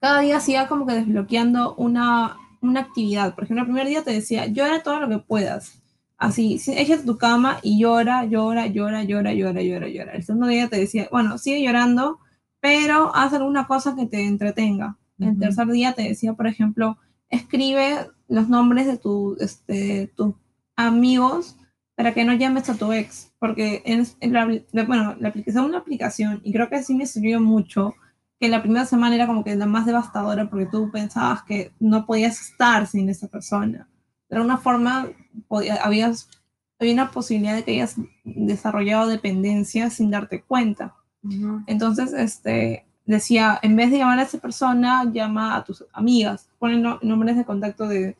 Cada 0.01 0.21
día 0.21 0.41
se 0.41 0.53
iba 0.53 0.67
como 0.67 0.87
que 0.87 0.95
desbloqueando 0.95 1.75
una, 1.75 2.39
una 2.63 2.81
actividad. 2.81 3.35
Por 3.35 3.45
ejemplo, 3.45 3.63
el 3.63 3.69
primer 3.69 3.87
día 3.87 4.03
te 4.03 4.13
decía, 4.13 4.47
llora 4.47 4.83
todo 4.83 5.01
lo 5.01 5.09
que 5.09 5.19
puedas. 5.19 5.83
Así, 6.17 6.61
échate 6.67 7.05
tu 7.05 7.19
cama 7.19 7.59
y 7.63 7.81
llora, 7.81 8.25
llora, 8.25 8.67
llora, 8.67 9.05
llora, 9.05 9.33
llora, 9.33 9.63
llora, 9.63 9.89
llora. 9.89 10.13
El 10.13 10.23
segundo 10.23 10.47
día 10.47 10.69
te 10.69 10.79
decía, 10.79 11.09
bueno, 11.11 11.39
sigue 11.39 11.63
llorando, 11.63 12.19
pero 12.61 13.15
haz 13.15 13.33
alguna 13.35 13.67
cosa 13.67 13.95
que 13.95 14.07
te 14.07 14.27
entretenga. 14.27 14.99
El 15.19 15.39
tercer 15.39 15.67
día 15.69 15.93
te 15.93 16.03
decía, 16.03 16.33
por 16.35 16.47
ejemplo, 16.47 16.99
escribe 17.31 18.11
los 18.29 18.49
nombres 18.49 18.87
de 18.87 18.99
tu, 18.99 19.37
este, 19.41 20.13
tus 20.17 20.35
amigos 20.77 21.57
para 21.95 22.15
que 22.15 22.25
no 22.25 22.33
llames 22.33 22.69
a 22.71 22.75
tu 22.75 22.93
ex, 22.93 23.33
porque 23.39 23.83
en, 23.85 24.33
la, 24.33 24.47
bueno, 24.85 25.17
la 25.19 25.29
aplicación 25.29 25.67
una 25.67 25.79
aplicación 25.79 26.41
y 26.45 26.53
creo 26.53 26.69
que 26.71 26.83
sí 26.83 26.95
me 26.95 27.07
sirvió 27.07 27.41
mucho, 27.41 27.95
que 28.39 28.49
la 28.49 28.63
primera 28.63 28.87
semana 28.87 29.15
era 29.15 29.27
como 29.27 29.45
que 29.45 29.55
la 29.55 29.67
más 29.67 29.85
devastadora 29.85 30.49
porque 30.49 30.67
tú 30.67 30.91
pensabas 30.91 31.43
que 31.43 31.73
no 31.79 32.07
podías 32.07 32.41
estar 32.41 32.87
sin 32.87 33.11
esa 33.11 33.29
persona. 33.29 33.87
De 34.31 34.37
alguna 34.37 34.57
forma 34.57 35.09
habías, 35.83 36.31
había 36.79 36.95
una 36.95 37.11
posibilidad 37.11 37.55
de 37.55 37.65
que 37.65 37.73
hayas 37.73 37.97
desarrollado 38.25 39.09
dependencia 39.09 39.91
sin 39.91 40.11
darte 40.11 40.43
cuenta. 40.43 40.95
Entonces, 41.67 42.15
este, 42.15 42.87
decía, 43.11 43.59
en 43.63 43.77
vez 43.77 43.91
de 43.91 43.99
llamar 43.99 44.19
a 44.19 44.23
esa 44.23 44.39
persona, 44.39 45.11
llama 45.13 45.57
a 45.57 45.65
tus 45.65 45.85
amigas, 45.93 46.49
ponen 46.59 46.83
nombres 47.03 47.37
de 47.37 47.45
contacto 47.45 47.87
de, 47.87 48.17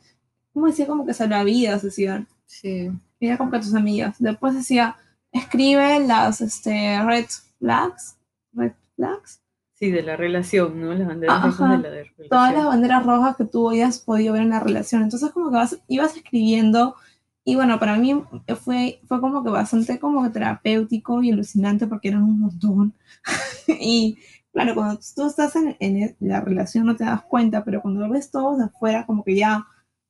¿cómo 0.53 0.67
decía? 0.67 0.87
Como 0.87 1.05
que 1.05 1.13
salvavidas, 1.13 1.81
decían. 1.81 2.27
Sí 2.45 2.91
mira 3.21 3.37
con 3.37 3.51
tus 3.51 3.73
amigas. 3.73 4.15
Después 4.19 4.55
decía, 4.55 4.97
escribe 5.31 5.99
las 6.05 6.41
este, 6.41 7.01
red 7.03 7.25
flags. 7.59 8.17
Red 8.53 8.73
flags. 8.95 9.41
Sí, 9.75 9.89
de 9.89 10.03
la 10.03 10.17
relación, 10.17 10.79
¿no? 10.81 10.93
Las 10.93 11.07
banderas 11.07 11.43
rojas 11.43 11.69
de 11.69 11.77
la 11.77 11.89
relación. 11.89 12.29
Todas 12.29 12.53
las 12.53 12.65
banderas 12.65 13.05
rojas 13.05 13.35
que 13.37 13.45
tú 13.45 13.69
hayas 13.69 13.99
podido 13.99 14.33
ver 14.33 14.41
en 14.41 14.49
la 14.49 14.59
relación. 14.59 15.03
Entonces 15.03 15.31
como 15.31 15.49
que 15.49 15.55
vas, 15.55 15.79
ibas 15.87 16.17
escribiendo 16.17 16.95
y 17.43 17.55
bueno, 17.55 17.79
para 17.79 17.97
mí 17.97 18.21
fue, 18.63 19.01
fue 19.07 19.19
como 19.19 19.43
que 19.43 19.49
bastante 19.49 19.99
como 19.99 20.23
que 20.23 20.29
terapéutico 20.29 21.23
y 21.23 21.31
alucinante 21.31 21.87
porque 21.87 22.09
eran 22.09 22.23
un 22.23 22.39
montón. 22.41 22.93
y 23.67 24.17
claro, 24.53 24.75
cuando 24.75 24.99
tú 25.15 25.27
estás 25.27 25.55
en, 25.55 25.75
en, 25.79 26.15
la 26.19 26.41
relación 26.41 26.85
no 26.85 26.95
te 26.95 27.05
das 27.05 27.23
cuenta, 27.23 27.63
pero 27.63 27.81
cuando 27.81 28.01
lo 28.01 28.09
ves 28.09 28.31
todo 28.31 28.57
de 28.57 28.65
afuera, 28.65 29.05
como 29.05 29.23
que 29.23 29.35
ya 29.35 29.67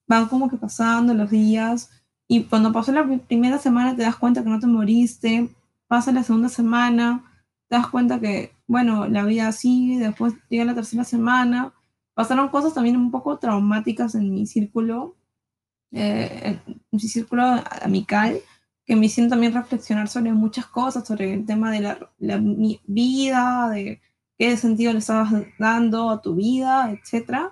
van 0.07 0.27
como 0.27 0.49
que 0.49 0.57
pasando 0.57 1.13
los 1.13 1.29
días 1.29 1.89
y 2.27 2.45
cuando 2.45 2.71
pasó 2.71 2.93
la 2.93 3.05
primera 3.27 3.57
semana 3.57 3.93
te 3.93 4.03
das 4.03 4.15
cuenta 4.15 4.41
que 4.41 4.49
no 4.49 4.59
te 4.59 4.65
moriste, 4.65 5.49
pasa 5.87 6.13
la 6.13 6.23
segunda 6.23 6.47
semana, 6.47 7.25
te 7.67 7.75
das 7.75 7.87
cuenta 7.87 8.21
que, 8.21 8.53
bueno, 8.67 9.05
la 9.09 9.25
vida 9.25 9.51
sigue, 9.51 9.99
después 9.99 10.35
llega 10.47 10.63
la 10.63 10.73
tercera 10.73 11.03
semana. 11.03 11.73
Pasaron 12.13 12.47
cosas 12.47 12.73
también 12.73 12.95
un 12.95 13.11
poco 13.11 13.37
traumáticas 13.37 14.15
en 14.15 14.33
mi 14.33 14.45
círculo, 14.45 15.17
eh, 15.91 16.57
en 16.65 16.81
mi 16.89 16.99
círculo 16.99 17.43
amical, 17.81 18.39
que 18.85 18.95
me 18.95 19.07
hicieron 19.07 19.29
también 19.29 19.53
reflexionar 19.53 20.07
sobre 20.07 20.31
muchas 20.31 20.65
cosas, 20.67 21.05
sobre 21.05 21.33
el 21.33 21.45
tema 21.45 21.69
de 21.69 21.81
la, 21.81 22.41
vida, 22.87 23.69
de 23.71 24.01
qué 24.41 24.57
sentido 24.57 24.91
le 24.91 24.97
estabas 24.97 25.31
dando 25.59 26.09
a 26.09 26.19
tu 26.19 26.33
vida, 26.33 26.89
etc. 26.89 27.51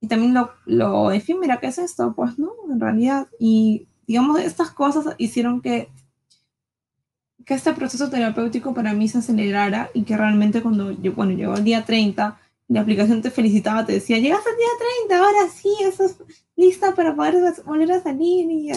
Y 0.00 0.08
también 0.08 0.34
lo, 0.34 0.50
lo 0.66 1.12
efímera 1.12 1.60
que 1.60 1.68
es 1.68 1.78
esto, 1.78 2.12
pues, 2.16 2.40
¿no? 2.40 2.50
En 2.68 2.80
realidad, 2.80 3.28
y 3.38 3.86
digamos, 4.08 4.40
estas 4.40 4.72
cosas 4.72 5.14
hicieron 5.18 5.62
que, 5.62 5.92
que 7.46 7.54
este 7.54 7.72
proceso 7.72 8.10
terapéutico 8.10 8.74
para 8.74 8.94
mí 8.94 9.06
se 9.06 9.18
acelerara 9.18 9.90
y 9.94 10.02
que 10.02 10.16
realmente 10.16 10.60
cuando, 10.60 10.92
bueno, 11.14 11.34
llegó 11.34 11.54
el 11.54 11.62
día 11.62 11.84
30, 11.84 12.36
la 12.66 12.80
aplicación 12.80 13.22
te 13.22 13.30
felicitaba, 13.30 13.86
te 13.86 13.92
decía, 13.92 14.18
llegaste 14.18 14.50
al 14.50 14.56
día 14.56 14.66
30, 15.06 15.24
ahora 15.24 15.48
sí, 15.52 15.72
estás 15.84 16.16
lista 16.56 16.96
para 16.96 17.14
poder 17.14 17.36
volver 17.64 17.92
a 17.92 18.02
salir 18.02 18.50
y 18.50 18.72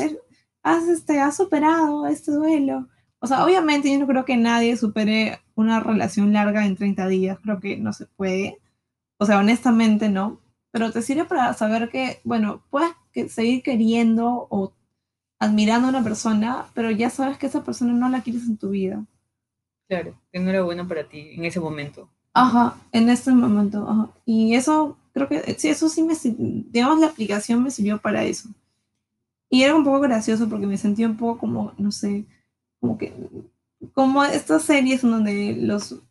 has, 0.62 0.88
este, 0.88 1.20
has 1.20 1.36
superado 1.36 2.06
este 2.06 2.34
duelo. 2.34 2.88
O 3.20 3.28
sea, 3.28 3.44
obviamente 3.44 3.92
yo 3.92 4.00
no 4.00 4.08
creo 4.08 4.26
que 4.26 4.38
nadie 4.38 4.78
supere 4.78 5.40
una 5.56 5.80
relación 5.80 6.34
larga 6.34 6.66
en 6.66 6.76
30 6.76 7.08
días, 7.08 7.40
creo 7.42 7.60
que 7.60 7.78
no 7.78 7.94
se 7.94 8.06
puede. 8.06 8.60
O 9.18 9.26
sea, 9.26 9.40
honestamente 9.40 10.10
no. 10.10 10.40
Pero 10.72 10.92
te 10.92 11.02
sirve 11.02 11.26
para 11.26 11.54
saber 11.54 11.90
que, 11.90 12.20
bueno, 12.24 12.62
puedes 12.70 12.94
seguir 13.30 13.64
queriendo 13.64 14.48
o 14.50 14.74
admirando 15.40 15.88
a 15.88 15.90
una 15.90 16.04
persona, 16.04 16.68
pero 16.74 16.92
ya 16.92 17.10
sabes 17.10 17.38
que 17.38 17.48
esa 17.48 17.64
persona 17.64 17.94
no 17.94 18.10
la 18.10 18.22
quieres 18.22 18.44
en 18.44 18.58
tu 18.58 18.70
vida. 18.70 19.06
Claro, 19.88 20.14
que 20.32 20.40
no 20.40 20.50
era 20.50 20.64
bueno 20.64 20.88
para 20.88 21.08
ti 21.08 21.32
en 21.36 21.46
ese 21.46 21.60
momento. 21.60 22.10
Ajá, 22.34 22.76
en 22.92 23.10
ese 23.10 23.32
momento, 23.32 23.90
ajá. 23.90 24.10
Y 24.26 24.54
eso, 24.54 24.98
creo 25.14 25.28
que, 25.28 25.56
sí, 25.58 25.70
eso 25.70 25.90
sí 25.90 26.04
me, 26.04 26.14
digamos, 26.70 27.00
la 27.00 27.08
aplicación 27.08 27.64
me 27.64 27.72
sirvió 27.72 27.98
para 27.98 28.24
eso. 28.24 28.50
Y 29.50 29.64
era 29.64 29.76
un 29.76 29.84
poco 29.84 30.02
gracioso 30.02 30.50
porque 30.50 30.68
me 30.68 30.78
sentía 30.78 31.08
un 31.08 31.18
poco 31.18 31.40
como, 31.40 31.74
no 31.78 31.92
sé, 31.92 32.26
como 32.80 32.98
que, 32.98 33.14
como 33.94 34.24
estas 34.24 34.64
series 34.64 35.02
donde 35.02 35.56
los, 35.60 36.02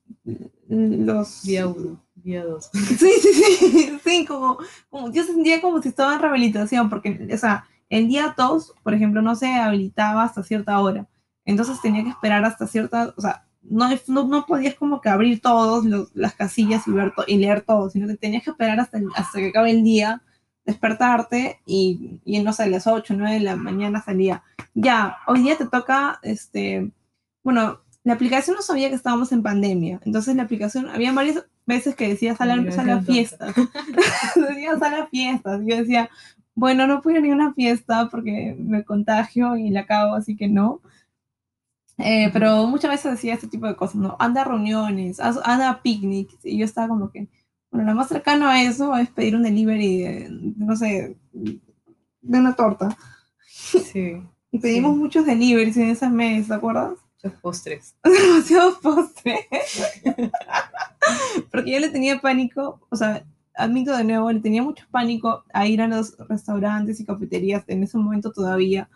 los... 0.68 1.42
Día 1.42 1.66
uno, 1.66 2.02
día 2.14 2.44
dos. 2.44 2.70
Sí, 2.72 3.10
sí, 3.20 3.32
sí, 3.32 3.98
sí, 4.02 4.24
como, 4.26 4.58
como, 4.90 5.12
yo 5.12 5.24
sentía 5.24 5.60
como 5.60 5.80
si 5.82 5.88
estaba 5.88 6.14
en 6.14 6.20
rehabilitación, 6.20 6.90
porque, 6.90 7.28
o 7.32 7.38
sea, 7.38 7.66
el 7.88 8.08
día 8.08 8.34
2, 8.36 8.74
por 8.82 8.94
ejemplo, 8.94 9.22
no 9.22 9.36
se 9.36 9.54
habilitaba 9.54 10.24
hasta 10.24 10.42
cierta 10.42 10.80
hora. 10.80 11.06
Entonces 11.44 11.80
tenía 11.80 12.02
que 12.02 12.10
esperar 12.10 12.44
hasta 12.44 12.66
cierta, 12.66 13.14
o 13.16 13.20
sea, 13.20 13.46
no, 13.62 13.88
no, 14.08 14.46
podías 14.46 14.74
como 14.74 15.00
que 15.00 15.08
abrir 15.08 15.40
todas 15.40 15.84
las 16.14 16.34
casillas 16.34 16.86
y, 16.86 16.92
ver 16.92 17.12
y 17.26 17.38
leer 17.38 17.62
todo, 17.62 17.90
sino 17.90 18.06
que 18.06 18.16
tenías 18.16 18.42
que 18.42 18.50
esperar 18.50 18.80
hasta, 18.80 19.00
hasta 19.14 19.38
que 19.38 19.48
acabe 19.48 19.70
el 19.70 19.82
día, 19.82 20.22
despertarte 20.66 21.60
y, 21.64 22.20
y, 22.24 22.42
no 22.42 22.52
sé, 22.52 22.64
a 22.64 22.66
las 22.66 22.86
8, 22.86 23.14
9 23.16 23.34
de 23.34 23.40
la 23.40 23.56
mañana 23.56 24.02
salía. 24.02 24.42
Ya, 24.74 25.18
hoy 25.26 25.42
día 25.42 25.56
te 25.56 25.66
toca, 25.66 26.18
este, 26.22 26.90
bueno, 27.42 27.80
la 28.02 28.14
aplicación 28.14 28.56
no 28.56 28.62
sabía 28.62 28.88
que 28.88 28.96
estábamos 28.96 29.32
en 29.32 29.42
pandemia, 29.42 30.00
entonces 30.04 30.36
la 30.36 30.42
aplicación, 30.42 30.88
había 30.88 31.12
varias 31.12 31.46
veces 31.66 31.94
que 31.94 32.08
decía 32.08 32.36
sal 32.36 32.50
a, 32.50 33.00
fiestas, 33.02 33.54
decía 34.36 34.78
sal 34.78 34.94
a 34.94 35.06
fiestas, 35.06 35.60
yo 35.64 35.76
decía, 35.76 36.10
bueno, 36.54 36.86
no 36.86 37.02
pude 37.02 37.20
ir 37.20 37.32
a 37.32 37.34
una 37.34 37.54
fiesta 37.54 38.08
porque 38.08 38.56
me 38.58 38.84
contagio 38.84 39.56
y 39.56 39.70
la 39.70 39.80
acabo, 39.80 40.14
así 40.14 40.36
que 40.36 40.48
no. 40.48 40.80
Eh, 41.98 42.30
pero 42.32 42.66
muchas 42.66 42.90
veces 42.90 43.12
decía 43.12 43.34
este 43.34 43.48
tipo 43.48 43.66
de 43.66 43.76
cosas, 43.76 43.96
¿no? 43.96 44.16
Anda 44.18 44.42
a 44.42 44.44
reuniones, 44.44 45.18
anda 45.18 45.70
a 45.70 45.82
picnics, 45.82 46.44
y 46.44 46.58
yo 46.58 46.64
estaba 46.64 46.88
como 46.88 47.10
que, 47.10 47.28
bueno, 47.70 47.90
lo 47.90 47.96
más 47.96 48.08
cercano 48.08 48.48
a 48.48 48.62
eso 48.62 48.96
es 48.96 49.10
pedir 49.10 49.36
un 49.36 49.42
delivery 49.42 49.98
de, 50.02 50.28
no 50.56 50.76
sé, 50.76 51.16
de 51.32 52.38
una 52.38 52.54
torta. 52.54 52.96
Sí. 53.46 54.22
y 54.50 54.58
pedimos 54.58 54.96
muchos 54.96 55.26
deliveries 55.26 55.76
en 55.76 55.90
ese 55.90 56.08
mes, 56.08 56.48
¿te 56.48 56.54
acuerdas? 56.54 56.98
Muchos 57.22 57.40
postres. 57.40 57.96
Demasiados 58.04 58.78
postres. 58.78 59.46
Porque 61.50 61.72
yo 61.72 61.80
le 61.80 61.88
tenía 61.88 62.20
pánico, 62.20 62.80
o 62.88 62.96
sea, 62.96 63.24
admito 63.54 63.96
de 63.96 64.04
nuevo, 64.04 64.30
le 64.30 64.40
tenía 64.40 64.62
mucho 64.62 64.84
pánico 64.90 65.44
a 65.52 65.66
ir 65.66 65.80
a 65.80 65.88
los 65.88 66.16
restaurantes 66.28 67.00
y 67.00 67.06
cafeterías 67.06 67.64
en 67.68 67.82
ese 67.82 67.98
momento 67.98 68.32
todavía. 68.32 68.88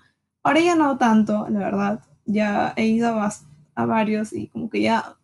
Ahora 0.43 0.61
ya 0.61 0.75
no 0.75 0.99
tanto, 0.99 1.47
la 1.49 1.59
verdad. 1.59 2.01
Ya 2.25 2.73
he 2.77 2.87
ido 2.87 3.21
a, 3.21 3.33
a 3.75 3.87
varios 3.87 4.33
y 4.33 4.49
como 4.49 4.71
que 4.71 4.83
ya... 4.83 5.17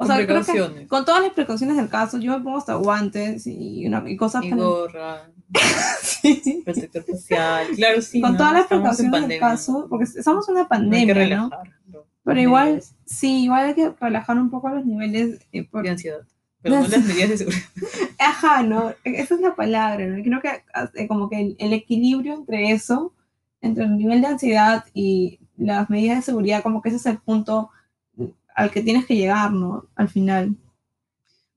O 0.00 0.06
sea, 0.06 0.24
creo 0.24 0.44
que 0.44 0.86
con 0.86 1.04
todas 1.04 1.22
las 1.22 1.32
precauciones 1.32 1.76
del 1.76 1.88
caso, 1.88 2.18
yo 2.18 2.38
me 2.38 2.44
pongo 2.44 2.58
hasta 2.58 2.76
guantes 2.76 3.46
y, 3.46 3.84
una, 3.86 4.02
y 4.08 4.16
cosas... 4.16 4.44
Y 4.44 4.50
gorra. 4.50 5.28
sí. 6.02 6.62
Protector 6.64 7.04
facial. 7.04 7.66
Claro, 7.74 8.00
sí. 8.00 8.20
Con 8.20 8.36
todas 8.36 8.52
las 8.52 8.66
precauciones 8.68 9.28
del 9.28 9.40
caso, 9.40 9.86
porque 9.90 10.04
estamos 10.04 10.48
en 10.48 10.54
una 10.54 10.68
pandemia, 10.68 11.36
¿no? 11.36 11.50
Pero 12.24 12.40
igual, 12.40 12.82
sí, 13.04 13.44
igual 13.44 13.66
hay 13.66 13.74
que 13.74 13.90
relajar 14.00 14.38
un 14.38 14.50
poco 14.50 14.68
los 14.68 14.86
niveles 14.86 15.40
eh, 15.52 15.64
por... 15.64 15.82
de 15.82 15.90
ansiedad 15.90 16.20
pero 16.62 16.80
no 16.80 16.82
las 16.88 17.04
medidas 17.04 17.30
de 17.30 17.38
seguridad. 17.38 17.64
Ajá, 18.18 18.62
no, 18.62 18.94
esa 19.04 19.34
es 19.34 19.40
la 19.40 19.54
palabra, 19.54 20.06
¿no? 20.06 20.22
Creo 20.22 20.40
que 20.40 21.00
eh, 21.00 21.08
como 21.08 21.28
que 21.28 21.56
el, 21.58 21.72
equilibrio 21.72 22.34
entre 22.34 22.72
eso, 22.72 23.14
entre 23.60 23.84
el 23.84 23.96
nivel 23.96 24.20
de 24.20 24.26
ansiedad 24.26 24.84
y 24.94 25.40
las 25.56 25.90
medidas 25.90 26.18
de 26.18 26.22
seguridad, 26.22 26.62
como 26.62 26.82
que 26.82 26.88
ese 26.88 26.98
es 26.98 27.06
el 27.06 27.18
punto 27.18 27.70
al 28.58 28.72
que 28.72 28.82
tienes 28.82 29.06
que 29.06 29.16
llegar, 29.16 29.52
¿no? 29.52 29.86
Al 29.94 30.08
final. 30.08 30.56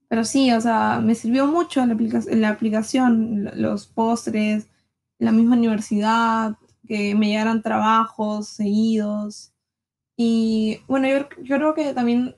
Pero 0.08 0.24
sí, 0.24 0.52
o 0.52 0.60
sea, 0.60 1.00
me 1.02 1.16
sirvió 1.16 1.48
mucho 1.48 1.84
la, 1.84 1.96
la 2.36 2.48
aplicación, 2.48 3.50
los 3.56 3.88
postres, 3.88 4.68
la 5.18 5.32
misma 5.32 5.56
universidad, 5.56 6.56
que 6.86 7.14
me 7.16 7.28
llegaran 7.28 7.62
trabajos 7.62 8.48
seguidos. 8.48 9.52
Y 10.16 10.78
bueno, 10.86 11.08
yo, 11.08 11.28
yo 11.42 11.56
creo 11.56 11.74
que 11.74 11.92
también 11.92 12.36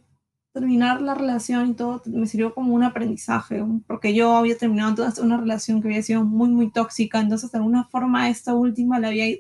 terminar 0.53 1.03
la 1.03 1.15
relación 1.15 1.71
y 1.71 1.75
todo 1.75 2.01
me 2.07 2.27
sirvió 2.27 2.55
como 2.55 2.75
un 2.75 2.85
aprendizaje, 2.85 3.63
porque 3.87 4.15
yo 4.15 4.35
había 4.37 4.57
terminado 4.57 4.95
toda 4.95 5.13
una 5.23 5.37
relación 5.37 5.83
que 5.83 5.89
había 5.89 6.03
sido 6.03 6.25
muy, 6.25 6.49
muy 6.49 6.71
tóxica, 6.71 7.21
entonces 7.21 7.53
de 7.53 7.59
alguna 7.59 7.85
forma 7.89 8.31
esta 8.31 8.55
última 8.55 8.99
la 8.99 9.09
había 9.09 9.37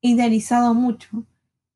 idealizado 0.00 0.74
mucho. 0.74 1.24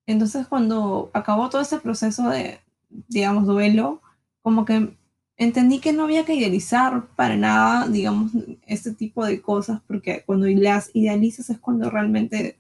Entonces 0.06 0.48
cuando 0.48 1.10
acabó 1.14 1.48
todo 1.50 1.60
ese 1.62 1.78
proceso 1.78 2.28
de, 2.30 2.60
digamos, 3.08 3.46
duelo, 3.46 4.02
como 4.42 4.64
que 4.64 4.96
entendí 5.36 5.78
que 5.80 5.92
no 5.92 6.04
había 6.04 6.24
que 6.24 6.34
idealizar 6.34 7.06
para 7.16 7.36
nada, 7.36 7.88
digamos, 7.88 8.32
este 8.66 8.92
tipo 8.92 9.24
de 9.24 9.40
cosas, 9.40 9.80
porque 9.86 10.22
cuando 10.26 10.46
las 10.46 10.90
idealizas 10.94 11.48
es 11.50 11.58
cuando 11.58 11.90
realmente 11.90 12.58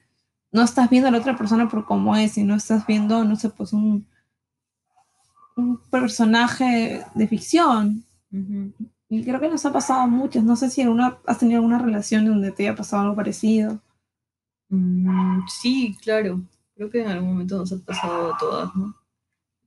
no 0.52 0.62
estás 0.62 0.88
viendo 0.88 1.08
a 1.08 1.10
la 1.10 1.18
otra 1.18 1.36
persona 1.36 1.68
por 1.68 1.84
cómo 1.84 2.16
es, 2.16 2.38
y 2.38 2.44
no 2.44 2.54
estás 2.54 2.86
viendo, 2.86 3.24
no 3.24 3.36
sé, 3.36 3.50
pues 3.50 3.72
un, 3.72 4.06
un 5.56 5.78
personaje 5.90 7.04
de 7.14 7.28
ficción. 7.28 8.04
Y 9.10 9.24
creo 9.24 9.40
que 9.40 9.48
nos 9.48 9.64
ha 9.66 9.72
pasado 9.72 10.02
a 10.02 10.06
muchos. 10.06 10.44
No 10.44 10.54
sé 10.54 10.70
si 10.70 10.82
alguna, 10.82 11.18
has 11.26 11.38
tenido 11.38 11.58
alguna 11.58 11.78
relación 11.78 12.26
donde 12.26 12.52
te 12.52 12.66
haya 12.66 12.76
pasado 12.76 13.02
algo 13.02 13.16
parecido. 13.16 13.80
Mm, 14.68 15.46
sí, 15.48 15.96
claro. 16.02 16.40
Creo 16.74 16.90
que 16.90 17.02
en 17.02 17.08
algún 17.08 17.30
momento 17.30 17.58
nos 17.58 17.72
ha 17.72 17.78
pasado 17.78 18.34
a 18.34 18.38
todas, 18.38 18.74
¿no? 18.76 18.94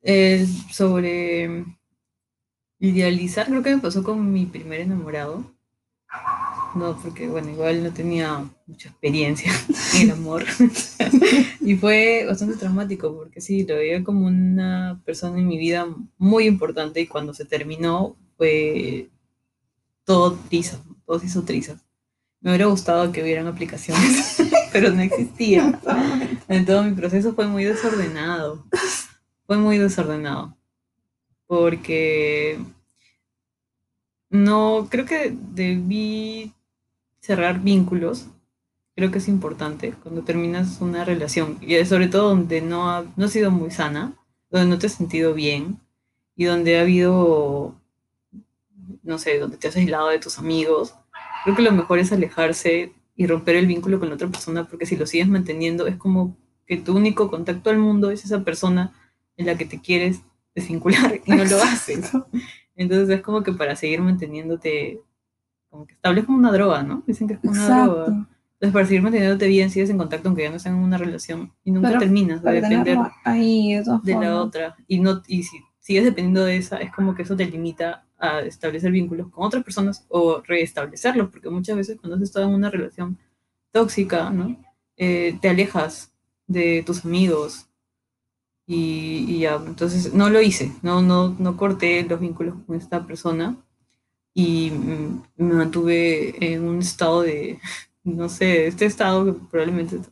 Eh, 0.03 0.48
sobre 0.72 1.65
idealizar, 2.79 3.48
creo 3.48 3.62
que 3.62 3.75
me 3.75 3.81
pasó 3.81 4.03
con 4.03 4.31
mi 4.31 4.46
primer 4.46 4.81
enamorado. 4.81 5.46
No, 6.75 6.98
porque 7.01 7.27
bueno, 7.27 7.50
igual 7.50 7.84
no 7.84 7.91
tenía 7.93 8.46
mucha 8.65 8.89
experiencia 8.89 9.51
en 9.96 10.01
el 10.01 10.12
amor. 10.12 10.46
y 11.62 11.75
fue 11.75 12.25
bastante 12.27 12.58
traumático 12.58 13.15
porque 13.15 13.41
sí, 13.41 13.65
lo 13.65 13.75
veía 13.75 14.03
como 14.03 14.27
una 14.27 15.01
persona 15.05 15.39
en 15.39 15.48
mi 15.48 15.58
vida 15.58 15.88
muy 16.17 16.46
importante 16.46 17.01
y 17.01 17.08
cuando 17.08 17.34
se 17.34 17.45
terminó 17.45 18.15
fue 18.38 19.10
todo 20.04 20.38
trizas, 20.49 20.82
todo 21.06 21.19
se 21.19 21.28
hizo 21.28 21.43
trizas. 21.43 21.82
Me 22.39 22.52
hubiera 22.52 22.65
gustado 22.65 23.12
que 23.12 23.21
hubieran 23.21 23.47
aplicaciones, 23.47 24.41
pero 24.73 24.89
no 24.89 25.02
existían. 25.02 25.80
Entonces 26.47 26.91
mi 26.91 26.97
proceso 26.97 27.34
fue 27.34 27.47
muy 27.47 27.65
desordenado. 27.65 28.65
Fue 29.52 29.58
muy 29.58 29.78
desordenado. 29.78 30.56
Porque 31.46 32.58
no, 34.30 34.88
creo 34.90 35.06
que 35.06 35.36
debí 35.38 36.54
cerrar 37.20 37.60
vínculos, 37.60 38.28
creo 38.96 39.12
que 39.12 39.18
es 39.18 39.28
importante 39.28 39.94
cuando 40.04 40.22
terminas 40.22 40.80
una 40.80 41.04
relación, 41.04 41.58
y 41.60 41.84
sobre 41.84 42.08
todo 42.08 42.30
donde 42.30 42.62
no 42.62 42.90
ha, 42.90 43.04
no 43.18 43.26
ha 43.26 43.28
sido 43.28 43.52
muy 43.52 43.72
sana, 43.72 44.14
donde 44.50 44.70
no 44.70 44.80
te 44.80 44.88
has 44.88 44.94
sentido 44.94 45.34
bien 45.34 45.82
y 46.38 46.46
donde 46.46 46.78
ha 46.78 46.84
habido, 46.84 47.76
no 49.04 49.18
sé, 49.18 49.38
donde 49.38 49.58
te 49.58 49.68
has 49.68 49.76
aislado 49.76 50.08
de 50.08 50.20
tus 50.20 50.40
amigos. 50.40 50.96
Creo 51.44 51.58
que 51.58 51.62
lo 51.62 51.74
mejor 51.74 52.00
es 52.00 52.14
alejarse 52.14 52.94
y 53.18 53.28
romper 53.28 53.58
el 53.58 53.68
vínculo 53.68 54.00
con 54.00 54.08
la 54.08 54.16
otra 54.16 54.30
persona, 54.30 54.66
porque 54.66 54.86
si 54.86 54.96
lo 54.96 55.06
sigues 55.06 55.28
manteniendo 55.28 55.88
es 55.88 55.98
como 55.98 56.38
que 56.66 56.78
tu 56.78 56.96
único 56.96 57.30
contacto 57.30 57.70
al 57.70 57.80
mundo 57.80 58.12
es 58.12 58.24
esa 58.24 58.46
persona 58.46 58.94
en 59.38 59.46
la 59.46 59.58
que 59.58 59.65
te 59.65 59.80
quieres 59.80 60.22
desvincular 60.56 61.22
y 61.26 61.32
no 61.32 61.44
lo 61.46 61.58
haces. 61.63 62.12
Entonces 62.76 63.10
es 63.10 63.22
como 63.22 63.44
que 63.44 63.54
para 63.54 63.76
seguir 63.76 64.02
manteniéndote 64.02 65.02
como 65.70 65.86
que 65.86 65.94
estable 65.94 66.26
como 66.26 66.38
una 66.38 66.52
droga, 66.52 66.84
¿no? 66.84 67.04
Dicen 67.08 67.28
que 67.28 67.36
es 67.36 67.39
como 67.39 67.54
una 67.54 67.84
droga. 67.86 68.28
Entonces, 68.62 68.74
para 68.74 68.86
seguir 68.86 69.02
manteniéndote 69.02 69.48
bien, 69.48 69.72
sigues 69.72 69.89
en 69.89 69.98
contacto 69.98 70.30
aunque 70.30 70.44
ya 70.44 70.52
no 70.52 70.58
estén 70.58 70.74
en 70.74 70.80
una 70.80 70.98
relación 71.00 71.52
y 71.63 71.72
nunca 71.72 71.98
terminas 71.98 72.44
de 72.44 72.62
depender 72.62 72.96
ahí, 73.24 73.74
de, 74.04 74.13
la 74.13 74.39
otra. 74.39 74.76
Y, 74.88 75.00
no, 75.00 75.24
y 75.26 75.41
si 75.41 75.58
sigues 75.80 76.04
dependiendo 76.04 76.46
de 76.46 76.58
esa, 76.58 76.78
es 76.78 76.91
como 76.91 77.15
que 77.15 77.24
eso 77.24 77.36
te 77.36 77.48
limita 77.48 78.06
a 78.20 78.41
establecer 78.41 78.91
vínculos 78.91 79.30
con 79.30 79.48
otras 79.48 79.63
personas 79.63 80.06
o 80.10 80.41
reestablecerlos, 80.46 81.30
porque 81.30 81.50
muchas 81.50 81.76
veces 81.76 81.98
cuando 82.00 82.17
has 82.17 82.22
estado 82.22 82.50
en 82.50 82.54
una 82.54 82.70
relación 82.70 83.17
tóxica, 83.72 84.30
¿no? 84.30 84.56
Eh, 84.96 85.39
te 85.41 85.50
alejas 85.50 86.13
de 86.46 86.84
tus 86.86 87.04
amigos 87.04 87.67
y, 88.73 89.25
y, 89.27 89.39
ya, 89.39 89.55
entonces 89.55 90.13
no 90.13 90.29
lo 90.29 90.41
hice, 90.41 90.71
no, 90.81 91.01
no, 91.01 91.36
no 91.38 91.57
corté 91.57 92.03
los 92.03 92.21
vínculos 92.21 92.55
con 92.65 92.77
esta 92.77 93.05
persona 93.05 93.57
y 94.34 94.71
mm, 94.71 95.23
me 95.36 95.53
mantuve 95.55 96.53
en 96.53 96.63
un 96.63 96.79
estado 96.79 97.23
de, 97.23 97.60
no 98.05 98.29
sé, 98.29 98.67
este 98.67 98.86
estado 98.86 99.25
que 99.25 99.34
probablemente 99.34 99.97
es 99.97 100.10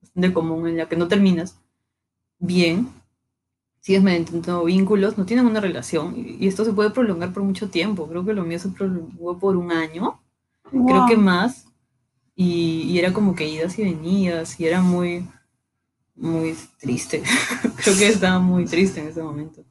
bastante 0.00 0.32
común, 0.32 0.68
en 0.68 0.78
la 0.78 0.88
que 0.88 0.96
no 0.96 1.06
terminas 1.06 1.60
bien, 2.38 2.88
sigues 3.80 4.02
manteniendo 4.02 4.64
vínculos, 4.64 5.18
no 5.18 5.26
tienen 5.26 5.44
una 5.44 5.60
relación, 5.60 6.14
y, 6.16 6.46
esto 6.46 6.64
se 6.64 6.72
puede 6.72 6.92
prolongar 6.92 7.34
por 7.34 7.42
mucho 7.42 7.68
tiempo. 7.68 8.08
Creo 8.08 8.24
que 8.24 8.32
lo 8.32 8.44
mío 8.44 8.58
se 8.58 8.70
prolongó 8.70 9.38
por 9.38 9.54
un 9.54 9.70
año, 9.70 10.18
creo 10.62 11.04
que 11.06 11.18
más, 11.18 11.66
y, 12.34 12.84
y, 12.84 12.98
era 12.98 13.12
como 13.12 13.34
que 13.34 13.50
idas 13.50 13.78
y 13.78 13.84
venidas, 13.84 14.58
y 14.58 14.64
era 14.64 14.80
muy, 14.80 15.26
muy 16.14 16.56
triste. 16.78 17.22
creo 17.76 17.96
que 17.96 18.08
estaba 18.08 18.38
muy 18.38 18.64
triste 18.64 19.00
en 19.00 19.08
ese 19.08 19.22
momento. 19.22 19.64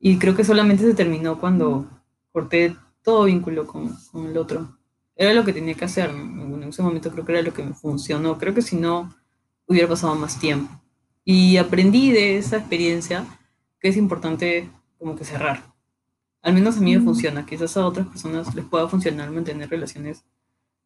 Y 0.00 0.18
creo 0.18 0.34
que 0.34 0.44
solamente 0.44 0.84
se 0.84 0.94
terminó 0.94 1.40
cuando 1.40 1.88
corté 2.32 2.76
todo 3.02 3.24
vínculo 3.24 3.66
con, 3.66 3.96
con, 4.12 4.26
el 4.26 4.36
otro. 4.36 4.78
Era 5.16 5.32
lo 5.32 5.44
que 5.44 5.52
tenía 5.52 5.74
que 5.74 5.84
hacer. 5.84 6.10
En 6.10 6.62
ese 6.62 6.82
momento 6.82 7.10
creo 7.10 7.24
que 7.24 7.32
era 7.32 7.42
lo 7.42 7.54
que 7.54 7.62
me 7.62 7.74
funcionó. 7.74 8.38
Creo 8.38 8.54
que 8.54 8.62
si 8.62 8.76
no, 8.76 9.14
hubiera 9.66 9.88
pasado 9.88 10.14
más 10.14 10.38
tiempo. 10.38 10.80
Y 11.24 11.56
aprendí 11.56 12.12
de 12.12 12.36
esa 12.36 12.58
experiencia 12.58 13.26
que 13.80 13.88
es 13.88 13.96
importante 13.96 14.70
como 14.98 15.16
que 15.16 15.24
cerrar. 15.24 15.74
Al 16.42 16.52
menos 16.52 16.76
a 16.76 16.80
mí 16.80 16.94
me 16.94 17.00
mm. 17.00 17.04
funciona. 17.04 17.46
Quizás 17.46 17.76
a 17.76 17.86
otras 17.86 18.06
personas 18.06 18.54
les 18.54 18.64
pueda 18.64 18.88
funcionar 18.88 19.30
mantener 19.30 19.70
relaciones 19.70 20.24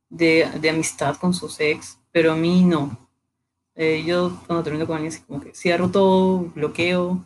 de, 0.08 0.48
de 0.60 0.70
amistad 0.70 1.16
con 1.16 1.34
sus 1.34 1.58
ex, 1.60 1.98
pero 2.12 2.32
a 2.32 2.36
mí 2.36 2.62
no. 2.62 3.07
Eh, 3.80 4.02
yo 4.04 4.36
cuando 4.48 4.64
termino 4.64 4.88
con 4.88 4.96
alguien, 4.96 5.14
como 5.26 5.40
que 5.40 5.54
cierro 5.54 5.88
todo, 5.88 6.50
bloqueo, 6.52 7.24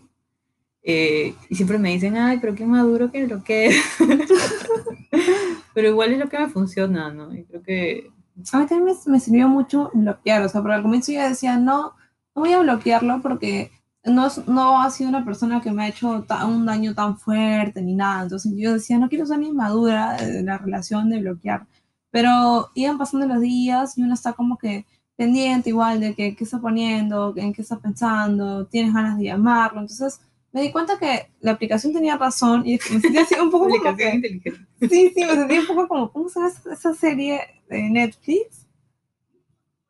eh, 0.82 1.34
y 1.48 1.54
siempre 1.54 1.78
me 1.78 1.92
dicen, 1.92 2.16
ay, 2.18 2.38
pero 2.40 2.54
qué 2.54 2.66
maduro 2.66 3.10
que 3.10 3.26
lo 3.26 3.42
que 3.42 3.74
Pero 5.74 5.88
igual 5.88 6.12
es 6.12 6.18
lo 6.18 6.28
que 6.28 6.38
me 6.38 6.48
funciona, 6.50 7.10
¿no? 7.10 7.34
Y 7.34 7.44
creo 7.44 7.62
que... 7.62 8.10
A 8.52 8.58
mí 8.58 8.66
también 8.66 8.96
me, 9.06 9.20
sirvió 9.20 9.48
mucho 9.48 9.90
bloquear, 9.94 10.42
o 10.42 10.48
sea, 10.48 10.60
por 10.60 10.72
al 10.72 10.82
comienzo 10.82 11.12
yo 11.12 11.22
decía, 11.26 11.56
no, 11.56 11.94
no 12.34 12.42
voy 12.42 12.52
a 12.52 12.60
bloquearlo 12.60 13.22
porque 13.22 13.70
no, 14.04 14.28
no 14.46 14.82
ha 14.82 14.90
sido 14.90 15.08
una 15.08 15.24
persona 15.24 15.62
que 15.62 15.70
me 15.70 15.84
ha 15.84 15.88
hecho 15.88 16.26
un 16.46 16.66
daño 16.66 16.94
tan 16.94 17.18
fuerte 17.18 17.80
ni 17.80 17.94
nada. 17.94 18.24
Entonces 18.24 18.52
yo 18.56 18.74
decía, 18.74 18.98
no 18.98 19.08
quiero 19.08 19.24
ser 19.24 19.38
ni 19.38 19.52
madura 19.52 20.16
de 20.16 20.42
la 20.42 20.58
relación 20.58 21.08
de 21.08 21.20
bloquear. 21.20 21.66
Pero 22.10 22.70
iban 22.74 22.98
pasando 22.98 23.26
los 23.26 23.40
días 23.40 23.96
y 23.96 24.02
uno 24.02 24.12
está 24.12 24.34
como 24.34 24.58
que 24.58 24.86
pendiente 25.16 25.70
igual 25.70 26.00
de 26.00 26.14
que, 26.14 26.34
qué 26.34 26.44
está 26.44 26.60
poniendo, 26.60 27.32
en 27.36 27.52
qué 27.52 27.62
está 27.62 27.78
pensando, 27.78 28.66
tienes 28.66 28.94
ganas 28.94 29.18
de 29.18 29.24
llamarlo. 29.24 29.80
Entonces 29.80 30.20
me 30.52 30.62
di 30.62 30.72
cuenta 30.72 30.98
que 30.98 31.30
la 31.40 31.52
aplicación 31.52 31.92
tenía 31.92 32.16
razón 32.16 32.62
y 32.66 32.78
me 32.92 33.00
sentía 33.00 33.22
así 33.22 33.34
un 33.40 33.50
poco 33.50 33.68
como 33.68 33.96
que, 33.96 34.40
Sí, 34.80 35.12
sí, 35.14 35.24
me 35.24 35.34
sentía 35.34 35.60
un 35.60 35.66
poco 35.66 35.88
como, 35.88 36.12
¿cómo 36.12 36.28
se 36.28 36.40
llama 36.40 36.52
esa 36.72 36.94
serie 36.94 37.40
de 37.68 37.82
Netflix? 37.90 38.61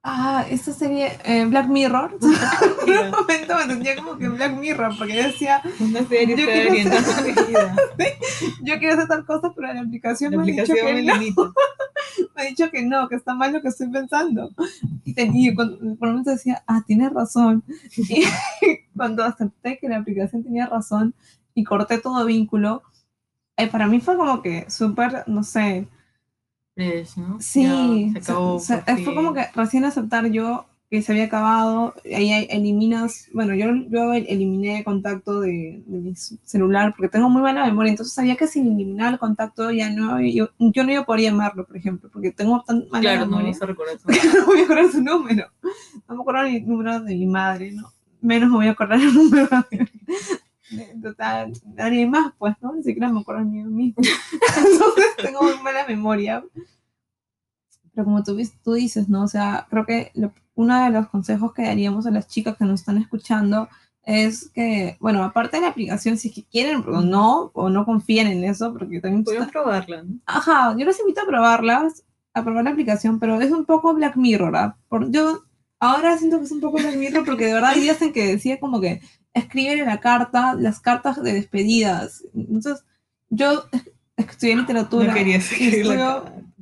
Ah, 0.05 0.45
esta 0.51 0.73
serie 0.73 1.13
eh, 1.25 1.45
Black 1.47 1.69
Mirror. 1.69 2.19
en 2.87 3.05
un 3.05 3.11
momento 3.13 3.55
me 3.55 3.67
sentía 3.67 3.97
como 3.97 4.19
que 4.19 4.29
Black 4.29 4.59
Mirror, 4.59 4.99
porque 4.99 5.15
yo 5.15 5.23
decía. 5.23 5.63
Una 5.79 6.05
serie 6.05 6.37
yo 6.37 6.45
quiero, 6.45 6.97
hacer, 6.97 7.35
yo 8.63 8.79
quiero 8.81 8.95
hacer 8.95 9.07
tal 9.07 9.25
cosa, 9.25 9.53
pero 9.55 9.73
la 9.73 9.81
aplicación, 9.81 10.35
me, 10.35 10.43
ha 10.43 10.45
dicho 10.45 10.75
que 10.75 11.03
no. 11.03 11.15
me 12.35 12.43
ha 12.43 12.45
dicho 12.47 12.71
que 12.73 12.83
no, 12.83 13.09
que 13.09 13.15
está 13.15 13.35
mal 13.35 13.53
lo 13.53 13.63
que 13.63 13.69
estoy 13.69 13.91
pensando. 13.91 14.51
Y, 15.05 15.15
tenía, 15.15 15.55
por 15.55 15.67
un 15.69 15.99
momento 16.01 16.31
decía, 16.31 16.65
ah, 16.67 16.83
tienes 16.85 17.13
razón. 17.13 17.63
Y 17.97 18.25
cuando 18.97 19.23
acepté 19.23 19.79
que 19.79 19.89
la 19.89 19.99
aplicación 19.99 20.43
tenía 20.43 20.67
razón 20.67 21.15
y 21.55 21.63
corté 21.63 21.99
todo 21.99 22.25
vínculo, 22.25 22.83
eh, 23.57 23.69
para 23.69 23.87
mí 23.87 24.01
fue 24.01 24.17
como 24.17 24.43
que 24.43 24.69
súper, 24.69 25.23
no 25.29 25.45
sé 25.45 25.87
Sí, 27.39 28.15
fue 29.05 29.15
como 29.15 29.35
que 29.35 29.47
recién 29.55 29.85
aceptar 29.85 30.31
yo 30.31 30.67
que 30.93 31.01
se 31.01 31.11
había 31.13 31.25
acabado, 31.25 31.95
ahí 32.05 32.47
eliminas, 32.51 33.31
bueno, 33.33 33.55
yo, 33.55 33.65
yo 33.89 34.13
eliminé 34.13 34.85
contacto 34.85 35.41
de, 35.41 35.83
mi 35.87 36.15
celular 36.15 36.93
porque 36.95 37.09
tengo 37.09 37.31
muy 37.31 37.41
mala 37.41 37.65
memoria, 37.65 37.93
entonces 37.93 38.13
sabía 38.13 38.37
que 38.37 38.47
sin 38.47 38.67
eliminar 38.67 39.15
el 39.15 39.19
contacto 39.19 39.71
ya 39.71 39.89
no, 39.89 40.21
yo, 40.21 40.51
yo 40.59 40.85
no 40.85 40.93
iba 40.93 41.01
a 41.01 41.07
poder 41.07 41.23
llamarlo, 41.23 41.65
por 41.65 41.79
ejemplo, 41.79 42.11
porque 42.13 42.31
tengo 42.31 42.63
tan 42.67 42.87
mala 42.91 43.01
claro, 43.01 43.27
memoria. 43.27 43.55
no, 43.59 43.67
recordar 43.67 43.97
no 44.05 44.45
voy 44.45 44.61
a 44.61 44.65
acordar 44.65 44.91
su 44.91 45.03
número, 45.03 45.47
no 46.07 46.15
me 46.15 46.21
acuerdo 46.21 46.43
ni 46.43 46.57
el 46.57 46.67
número 46.67 47.01
de 47.01 47.15
mi 47.15 47.27
madre, 47.27 47.73
no, 47.73 47.91
menos 48.21 48.51
me 48.51 48.57
voy 48.57 48.67
a 48.67 48.73
acordar 48.73 49.01
el 49.01 49.15
número 49.15 49.49
de, 49.71 49.89
total, 51.03 51.53
nadie 51.75 52.07
más, 52.07 52.33
pues, 52.39 52.55
¿no? 52.61 52.75
Ni 52.75 52.83
siquiera 52.83 53.11
me 53.11 53.21
acuerdo 53.21 53.45
ni 53.45 53.63
de 53.63 53.69
mí. 53.69 53.95
Entonces 53.97 55.07
tengo 55.23 55.43
muy 55.43 55.59
mala 55.63 55.87
memoria. 55.87 56.45
Pero 57.95 58.05
como 58.05 58.23
tú, 58.23 58.39
tú 58.65 58.73
dices, 58.75 59.09
¿no? 59.09 59.25
O 59.25 59.29
sea, 59.29 59.67
creo 59.69 59.85
que 59.85 60.13
uno 60.55 60.85
de 60.85 60.91
los 60.91 61.09
consejos 61.09 61.53
que 61.53 61.63
daríamos 61.63 62.07
a 62.07 62.11
las 62.11 62.29
chicas 62.29 62.57
que 62.57 62.65
nos 62.65 62.81
están 62.81 62.99
escuchando 62.99 63.69
es 64.05 64.51
que, 64.51 64.97
bueno, 65.01 65.23
aparte 65.23 65.57
de 65.57 65.63
la 65.63 65.69
aplicación, 65.69 66.17
si 66.17 66.29
es 66.29 66.35
que 66.35 66.45
quieren 66.45 66.83
o 66.87 67.03
no, 67.03 67.51
o 67.55 67.71
no 67.71 67.85
confían 67.85 68.27
en 68.27 68.45
eso, 68.45 68.73
porque 68.73 69.01
también... 69.01 69.25
Pueden 69.25 69.49
probarla, 69.49 70.03
¿no? 70.03 70.19
Ajá, 70.27 70.75
yo 70.77 70.85
les 70.85 70.99
invito 70.99 71.21
a 71.21 71.27
probarlas, 71.27 72.05
a 72.35 72.43
probar 72.43 72.65
la 72.65 72.71
aplicación, 72.71 73.21
pero 73.21 73.41
es 73.41 73.53
un 73.53 73.65
poco 73.65 73.95
Black 73.95 74.17
Mirror, 74.17 74.57
¿ah? 74.57 74.77
Por, 74.89 75.11
yo 75.11 75.45
ahora 75.79 76.19
siento 76.19 76.39
que 76.39 76.45
es 76.45 76.53
un 76.53 76.61
poco 76.61 76.79
Black 76.79 76.97
Mirror 76.97 77.25
porque 77.25 77.47
de 77.47 77.55
verdad 77.55 77.71
hay 77.71 77.81
días 77.81 78.03
en 78.03 78.13
que 78.13 78.27
decía 78.27 78.59
como 78.59 78.81
que 78.81 79.01
escriben 79.35 79.87
la 79.87 80.01
carta, 80.01 80.55
las 80.55 80.81
cartas 80.81 81.23
de 81.23 81.33
despedidas. 81.33 82.25
Entonces, 82.35 82.85
yo 83.31 83.65
estudié 84.17 84.57
literatura. 84.57 85.09
No 85.09 85.15
quería 85.15 85.37
escribir 85.37 85.87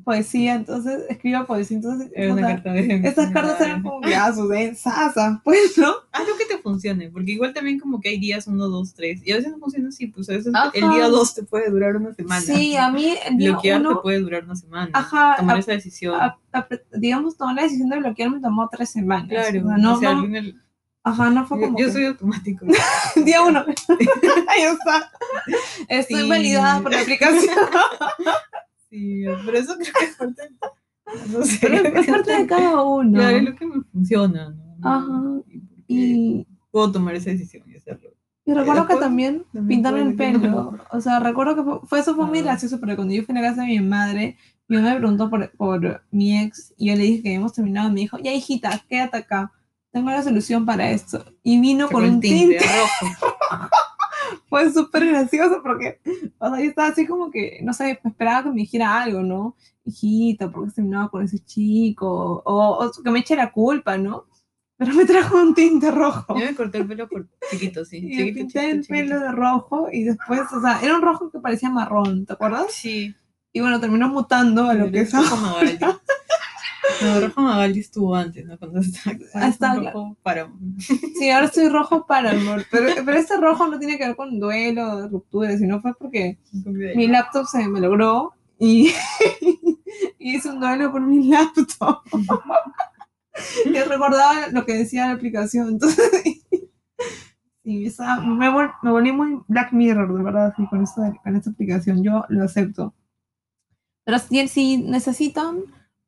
poesía, 0.02 0.54
entonces 0.54 1.02
escribo 1.10 1.44
poesía, 1.46 1.76
entonces 1.76 2.10
Era 2.14 2.32
una 2.32 2.42
carta 2.42 2.72
de- 2.72 3.02
esas 3.06 3.30
cartas 3.32 3.60
eran 3.60 3.82
como 3.82 4.00
que 4.00 4.14
ah, 4.14 4.32
sus 4.32 4.48
sasa, 4.78 5.40
pues, 5.44 5.76
¿no? 5.76 5.92
Haz 6.10 6.26
lo 6.26 6.36
que 6.38 6.46
te 6.46 6.58
funcione, 6.58 7.10
porque 7.10 7.32
igual 7.32 7.52
también 7.52 7.78
como 7.78 8.00
que 8.00 8.08
hay 8.08 8.18
días 8.18 8.46
uno, 8.46 8.66
dos, 8.68 8.94
tres, 8.94 9.20
y 9.24 9.30
a 9.30 9.36
veces 9.36 9.52
no 9.52 9.58
funciona 9.58 9.90
así, 9.90 10.06
pues 10.06 10.28
a 10.30 10.32
veces 10.32 10.52
Ajá. 10.54 10.70
el 10.74 10.90
día 10.90 11.06
dos 11.08 11.34
te 11.34 11.42
puede 11.42 11.70
durar 11.70 11.96
una 11.96 12.14
semana. 12.14 12.40
Sí, 12.40 12.76
a 12.76 12.90
mí 12.90 13.14
el 13.28 13.36
día 13.36 13.52
Bloquear 13.52 13.82
te 13.82 13.86
uno, 13.88 14.00
puede 14.02 14.20
durar 14.20 14.44
una 14.44 14.56
semana. 14.56 14.90
Ajá, 14.94 15.34
Tomar 15.38 15.56
a- 15.56 15.58
esa 15.60 15.72
decisión. 15.72 16.18
a- 16.18 16.38
a- 16.52 16.68
digamos, 16.92 17.36
tomar 17.36 17.54
la 17.56 17.62
decisión 17.64 17.90
de 17.90 17.98
bloquear 17.98 18.30
me 18.30 18.40
tomó 18.40 18.68
tres 18.72 18.88
semanas. 18.90 19.28
claro, 19.28 19.48
O 19.60 19.68
sea, 19.68 19.76
no, 19.76 19.94
o 19.94 19.98
sea, 20.00 20.14
no- 20.14 20.20
al 20.20 20.26
final- 20.26 20.62
ajá, 21.04 21.30
no 21.30 21.46
fue 21.46 21.60
como 21.60 21.78
yo 21.78 21.86
que- 21.86 21.92
soy 21.92 22.04
automático. 22.06 22.66
día 23.24 23.42
uno. 23.42 23.64
Ahí 24.48 24.62
está. 24.62 25.10
Estoy 25.88 26.22
Sí. 26.22 26.28
validada 26.28 26.80
por 26.80 26.92
la 26.92 27.00
aplicación. 27.00 27.54
sí, 28.90 29.24
pero 29.44 29.58
eso 29.58 29.74
creo 29.76 29.92
que 29.98 30.04
es 30.04 30.16
parte, 30.16 30.42
no 31.30 31.42
sé. 31.44 31.58
Pero 31.60 31.76
es 31.98 32.06
parte 32.06 32.32
de 32.36 32.46
cada 32.46 32.82
uno. 32.82 33.18
Claro, 33.18 33.36
es 33.36 33.42
lo 33.44 33.54
que 33.56 33.66
me 33.66 33.82
funciona, 33.92 34.50
¿no? 34.50 34.88
Ajá. 34.88 35.42
Y, 35.88 36.46
puedo 36.70 36.92
tomar 36.92 37.14
esa 37.16 37.30
decisión 37.30 37.64
y 37.68 37.74
hacerlo. 37.76 38.10
y 38.44 38.52
recuerdo 38.54 38.86
que 38.86 38.94
también 38.96 39.44
también 39.52 39.66
pintarme 39.82 40.02
el 40.02 40.14
pelo. 40.14 40.78
O 40.92 41.00
sea, 41.00 41.18
recuerdo 41.18 41.56
que 41.56 41.62
fue, 41.64 41.80
fue- 41.84 41.98
eso 42.00 42.14
fue 42.14 42.26
muy 42.26 42.42
gracioso 42.42 42.78
porque 42.78 42.94
cuando 42.94 43.12
yo 43.12 43.24
fui 43.24 43.36
a 43.36 43.40
la 43.40 43.48
casa 43.48 43.62
de 43.62 43.68
mi 43.68 43.80
madre, 43.80 44.36
mi 44.68 44.76
mamá 44.76 44.90
me 44.90 44.98
preguntó 44.98 45.28
por, 45.28 45.50
por 45.56 46.02
mi 46.12 46.38
ex 46.38 46.72
y 46.76 46.86
yo 46.90 46.94
le 46.96 47.02
dije 47.02 47.22
que 47.22 47.28
habíamos 47.30 47.52
terminado. 47.54 47.88
y 47.88 47.92
Me 47.92 48.00
dijo, 48.00 48.18
ya 48.18 48.32
hijita, 48.32 48.80
quédate 48.88 49.16
acá. 49.16 49.52
Tengo 49.92 50.10
la 50.10 50.22
solución 50.22 50.64
para 50.64 50.90
esto. 50.90 51.24
Y 51.42 51.60
vino 51.60 51.88
con 51.88 52.04
un 52.04 52.20
tinte. 52.20 52.58
rojo. 52.58 53.14
Fue 54.48 54.72
súper 54.72 55.06
gracioso 55.06 55.60
porque, 55.62 56.00
o 56.38 56.48
sea, 56.48 56.58
yo 56.58 56.68
estaba 56.70 56.88
así 56.88 57.06
como 57.06 57.30
que, 57.30 57.60
no 57.62 57.72
sé, 57.72 58.00
esperaba 58.04 58.44
que 58.44 58.48
me 58.50 58.56
dijera 58.56 59.02
algo, 59.02 59.22
¿no? 59.22 59.56
Hijita, 59.84 60.50
¿por 60.50 60.62
qué 60.62 60.68
has 60.68 60.74
terminado 60.74 61.10
con 61.10 61.24
ese 61.24 61.38
chico? 61.44 62.42
O, 62.44 62.84
o 62.84 63.02
que 63.02 63.10
me 63.10 63.20
eche 63.20 63.34
la 63.34 63.52
culpa, 63.52 63.96
¿no? 63.96 64.26
Pero 64.76 64.94
me 64.94 65.04
trajo 65.04 65.36
un 65.36 65.54
tinte 65.54 65.90
rojo. 65.90 66.38
Yo 66.38 66.46
me 66.46 66.54
corté 66.54 66.78
el 66.78 66.86
pelo 66.86 67.08
por 67.08 67.28
chiquito, 67.50 67.84
sí. 67.84 67.98
Y 68.02 68.16
chiquito, 68.16 68.34
pinté 68.34 68.60
chiquito, 68.60 68.60
el 68.60 68.86
pelo 68.86 69.16
chiquito. 69.16 69.20
de 69.20 69.32
rojo 69.32 69.88
y 69.92 70.04
después, 70.04 70.40
o 70.52 70.60
sea, 70.60 70.80
era 70.80 70.96
un 70.96 71.02
rojo 71.02 71.30
que 71.30 71.38
parecía 71.38 71.70
marrón, 71.70 72.24
¿te 72.24 72.32
acuerdas? 72.32 72.72
Sí. 72.72 73.14
Y 73.52 73.60
bueno, 73.60 73.80
terminó 73.80 74.08
mutando 74.08 74.68
a 74.68 74.74
lo 74.74 74.90
que 74.90 75.00
es 75.00 75.12
Magaldi. 75.12 75.78
No, 77.02 77.20
rojo 77.20 77.40
Magaldi 77.42 77.80
estuvo 77.80 78.14
antes, 78.14 78.44
¿no? 78.46 78.58
Cuando 78.58 78.80
estaba 78.80 79.16
está, 79.46 79.74
rojo 79.74 80.16
para. 80.22 80.50
Sí, 81.18 81.30
ahora 81.30 81.46
estoy 81.46 81.68
rojo 81.68 82.06
para 82.06 82.30
amor. 82.32 82.64
Pero, 82.70 82.88
pero 83.04 83.16
este 83.18 83.36
rojo 83.38 83.66
no 83.68 83.78
tiene 83.78 83.96
que 83.98 84.06
ver 84.06 84.16
con 84.16 84.38
duelo, 84.38 85.08
ruptura, 85.08 85.56
sino 85.56 85.80
fue 85.80 85.94
porque 85.94 86.38
mi 86.94 87.06
laptop 87.08 87.46
se 87.46 87.66
me 87.68 87.80
logró 87.80 88.32
y, 88.58 88.92
y 90.18 90.36
hice 90.36 90.50
un 90.50 90.60
duelo 90.60 90.90
por 90.92 91.00
mi 91.02 91.28
laptop. 91.28 92.00
y 93.64 93.72
recordaba 93.78 94.48
lo 94.52 94.64
que 94.66 94.74
decía 94.74 95.06
la 95.06 95.12
aplicación. 95.14 95.68
Entonces, 95.68 96.10
sí, 97.64 97.86
esa- 97.86 98.20
me, 98.20 98.50
vol- 98.50 98.74
me 98.82 98.90
volví 98.90 99.12
muy 99.12 99.38
Black 99.48 99.72
Mirror, 99.72 100.16
de 100.16 100.22
verdad, 100.22 100.52
sí, 100.56 100.66
con, 100.68 100.82
esto 100.82 101.00
de- 101.02 101.18
con 101.22 101.36
esta 101.36 101.50
aplicación. 101.50 102.02
Yo 102.02 102.24
lo 102.28 102.44
acepto. 102.44 102.94
Pero 104.04 104.18
si, 104.18 104.48
si 104.48 104.76
necesitan, 104.78 105.60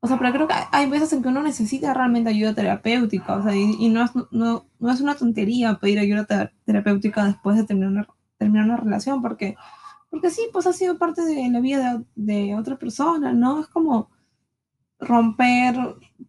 o 0.03 0.07
sea, 0.07 0.17
pero 0.19 0.33
creo 0.33 0.47
que 0.49 0.53
hay- 0.71 0.89
veces 0.89 1.13
en 1.13 1.21
que 1.23 1.29
uno 1.29 1.41
necesita 1.41 1.93
realmente 1.93 2.29
ayuda 2.29 2.53
terapéutica, 2.53 3.37
o 3.37 3.43
sea, 3.43 3.55
y, 3.55 3.75
y 3.79 3.87
no, 3.89 4.03
es, 4.03 4.11
no, 4.31 4.65
no 4.79 4.91
es 4.91 4.99
una 5.01 5.15
tontería 5.15 5.75
pedir 5.79 5.97
ayuda 5.99 6.25
ter- 6.25 6.53
terapéutica 6.65 7.23
después 7.25 7.55
de 7.57 7.63
terminar 7.63 7.91
una, 7.91 8.07
terminar 8.37 8.65
una 8.65 8.77
relación, 8.77 9.21
porque, 9.21 9.55
porque 10.09 10.29
sí, 10.29 10.41
pues 10.51 10.67
ha 10.67 10.73
sido 10.73 10.97
parte 10.97 11.21
de 11.23 11.49
la 11.49 11.59
vida 11.61 12.03
de, 12.15 12.33
de 12.47 12.55
otra 12.55 12.75
persona, 12.77 13.31
¿no? 13.33 13.61
Es 13.61 13.67
como 13.67 14.09
romper 14.99 15.75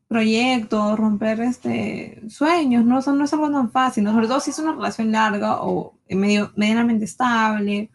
proyectos, 0.09 0.99
romper 0.99 1.41
este, 1.41 2.23
sueños, 2.29 2.85
¿no? 2.85 2.99
O 2.99 3.03
sea, 3.03 3.13
no 3.13 3.25
es 3.25 3.33
algo 3.33 3.51
tan 3.51 3.71
fácil, 3.71 4.05
¿no? 4.05 4.13
Sobre 4.13 4.29
todo 4.29 4.41
si 4.41 4.51
es 4.51 4.59
una 4.59 4.73
relación 4.73 5.13
larga 5.13 5.63
o 5.63 5.99
medio, 6.09 6.53
medianamente 6.57 7.05
estable, 7.05 7.91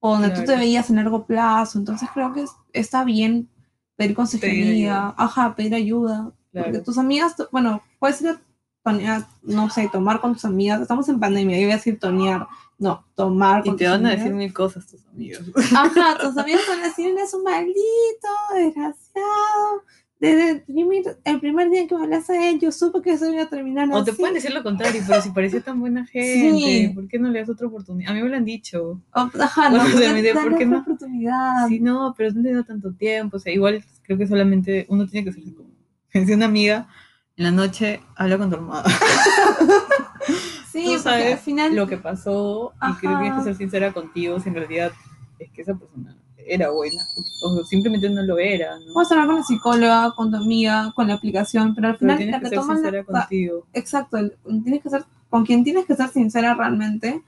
o 0.00 0.12
donde 0.14 0.28
tú 0.30 0.40
te 0.44 0.56
veías 0.56 0.90
en 0.90 0.96
largo 0.96 1.26
plazo, 1.26 1.78
entonces 1.78 2.08
creo 2.12 2.32
que 2.32 2.42
es- 2.42 2.52
está 2.72 3.04
bien 3.04 3.48
pedir 3.96 4.14
consejería, 4.14 5.14
ajá, 5.16 5.54
pedir 5.54 5.74
ayuda, 5.74 6.32
porque 6.52 6.78
tus 6.80 6.98
amigas, 6.98 7.34
bueno, 7.50 7.82
puedes 7.98 8.20
ir 8.22 8.28
a 8.28 8.40
tonear, 8.82 9.26
no 9.42 9.70
sé, 9.70 9.88
tomar 9.90 10.20
con 10.20 10.34
tus 10.34 10.44
amigas, 10.44 10.80
estamos 10.80 11.08
en 11.08 11.20
pandemia, 11.20 11.56
yo 11.56 11.64
iba 11.64 11.74
a 11.74 11.76
decir 11.76 11.98
tonear, 11.98 12.46
no, 12.78 13.04
tomar 13.14 13.60
Y 13.64 13.70
con 13.70 13.76
te 13.76 13.84
tus 13.84 13.92
van 13.92 14.06
a 14.06 14.10
decir 14.10 14.32
mil 14.32 14.52
cosas 14.52 14.86
tus 14.86 15.06
amigos. 15.06 15.42
Ajá, 15.72 16.18
tus 16.18 16.36
amigos 16.38 16.62
van 16.68 16.80
a 16.80 16.88
decir, 16.88 17.10
eres 17.10 17.32
un 17.32 17.44
maldito, 17.44 18.28
desgraciado. 18.54 19.84
Desde 20.22 20.50
el 20.50 20.62
primer, 20.62 21.02
el 21.24 21.40
primer 21.40 21.68
día 21.68 21.86
que 21.88 21.96
me 21.96 22.04
hablaste 22.04 22.32
de 22.34 22.50
él, 22.50 22.60
yo 22.60 22.70
supe 22.70 23.02
que 23.02 23.10
eso 23.14 23.30
iba 23.32 23.42
a 23.42 23.48
terminar 23.48 23.88
O 23.92 24.04
te 24.04 24.12
pueden 24.12 24.34
decir 24.34 24.52
lo 24.54 24.62
contrario, 24.62 25.02
pero 25.04 25.20
si 25.20 25.30
parecía 25.30 25.60
tan 25.62 25.80
buena 25.80 26.06
gente, 26.12 26.52
Sí. 26.52 26.92
¿por 26.94 27.08
qué 27.08 27.18
no 27.18 27.28
le 27.28 27.40
das 27.40 27.50
otra 27.50 27.66
oportunidad? 27.66 28.12
A 28.12 28.14
mí 28.14 28.22
me 28.22 28.28
lo 28.28 28.36
han 28.36 28.44
dicho. 28.44 29.02
Ajá, 29.10 29.68
no, 29.68 29.82
O 29.82 29.86
sea, 29.86 29.90
porque 29.92 30.12
me 30.14 30.22
dio, 30.22 30.34
dale 30.34 30.48
¿por 30.50 30.58
qué 30.58 30.64
no? 30.66 30.78
oportunidad. 30.78 31.66
Sí, 31.66 31.80
no, 31.80 32.14
pero 32.16 32.32
no 32.32 32.42
te 32.42 32.54
da 32.54 32.62
tanto 32.62 32.92
tiempo. 32.94 33.36
O 33.36 33.40
sea, 33.40 33.52
igual 33.52 33.84
creo 34.04 34.16
que 34.16 34.28
solamente 34.28 34.86
uno 34.88 35.08
tiene 35.08 35.24
que 35.26 35.32
ser 35.32 35.42
como. 35.54 35.70
Decía 36.14 36.36
una 36.36 36.46
amiga, 36.46 36.86
en 37.36 37.44
la 37.44 37.50
noche 37.50 38.00
habla 38.14 38.38
con 38.38 38.48
tu 38.50 38.56
almohada. 38.56 38.88
Sí, 40.70 40.84
Tú 40.86 40.98
sabes 41.00 41.32
al 41.34 41.38
final, 41.38 41.76
lo 41.76 41.86
que 41.86 41.98
pasó 41.98 42.72
y 42.80 42.94
que 43.00 43.06
tienes 43.06 43.34
que 43.34 43.42
ser 43.42 43.54
sincera 43.56 43.92
contigo 43.92 44.40
si 44.40 44.48
en 44.48 44.54
realidad 44.54 44.90
es 45.38 45.50
que 45.50 45.60
esa 45.62 45.74
persona 45.74 46.16
era 46.46 46.70
buena 46.70 47.02
o 47.42 47.64
simplemente 47.64 48.08
no 48.10 48.22
lo 48.22 48.38
era, 48.38 48.78
¿no? 48.80 48.92
puedes 48.92 49.10
hablar 49.12 49.26
con 49.26 49.36
la 49.36 49.42
psicóloga, 49.44 50.12
con 50.16 50.30
tu 50.30 50.36
amiga, 50.36 50.92
con 50.94 51.08
la 51.08 51.14
aplicación, 51.14 51.74
pero 51.74 51.88
al 51.88 51.96
Pero 51.98 52.16
final 52.16 52.16
tienes 52.18 52.34
la 52.34 52.40
que 52.40 52.48
ser 52.48 52.64
sincera 52.64 53.04
la, 53.08 53.20
contigo. 53.20 53.66
exacto, 53.72 54.18
tienes 54.64 54.82
que 54.82 54.90
ser, 54.90 55.04
con 55.30 55.44
quien 55.46 55.64
tienes 55.64 55.86
que 55.86 55.94
ser 55.96 56.08
sincera 56.10 56.54
realmente 56.54 57.22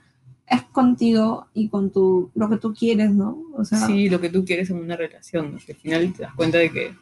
es 0.47 0.61
contigo 0.71 1.47
y 1.53 1.69
con 1.69 1.89
tu, 1.91 2.29
lo 2.35 2.49
que 2.49 2.57
tú 2.57 2.73
quieres, 2.73 3.11
¿no? 3.11 3.41
O 3.55 3.65
sea, 3.65 3.79
Sí, 3.79 4.09
lo 4.09 4.21
que 4.21 4.29
tú 4.29 4.45
quieres 4.45 4.69
en 4.69 4.77
una 4.77 4.95
relación, 4.95 5.51
¿no? 5.53 5.57
Que 5.65 5.71
al 5.73 5.79
final 5.79 6.13
te 6.13 6.21
das 6.23 6.33
cuenta 6.35 6.59
de 6.59 6.71
que 6.71 6.95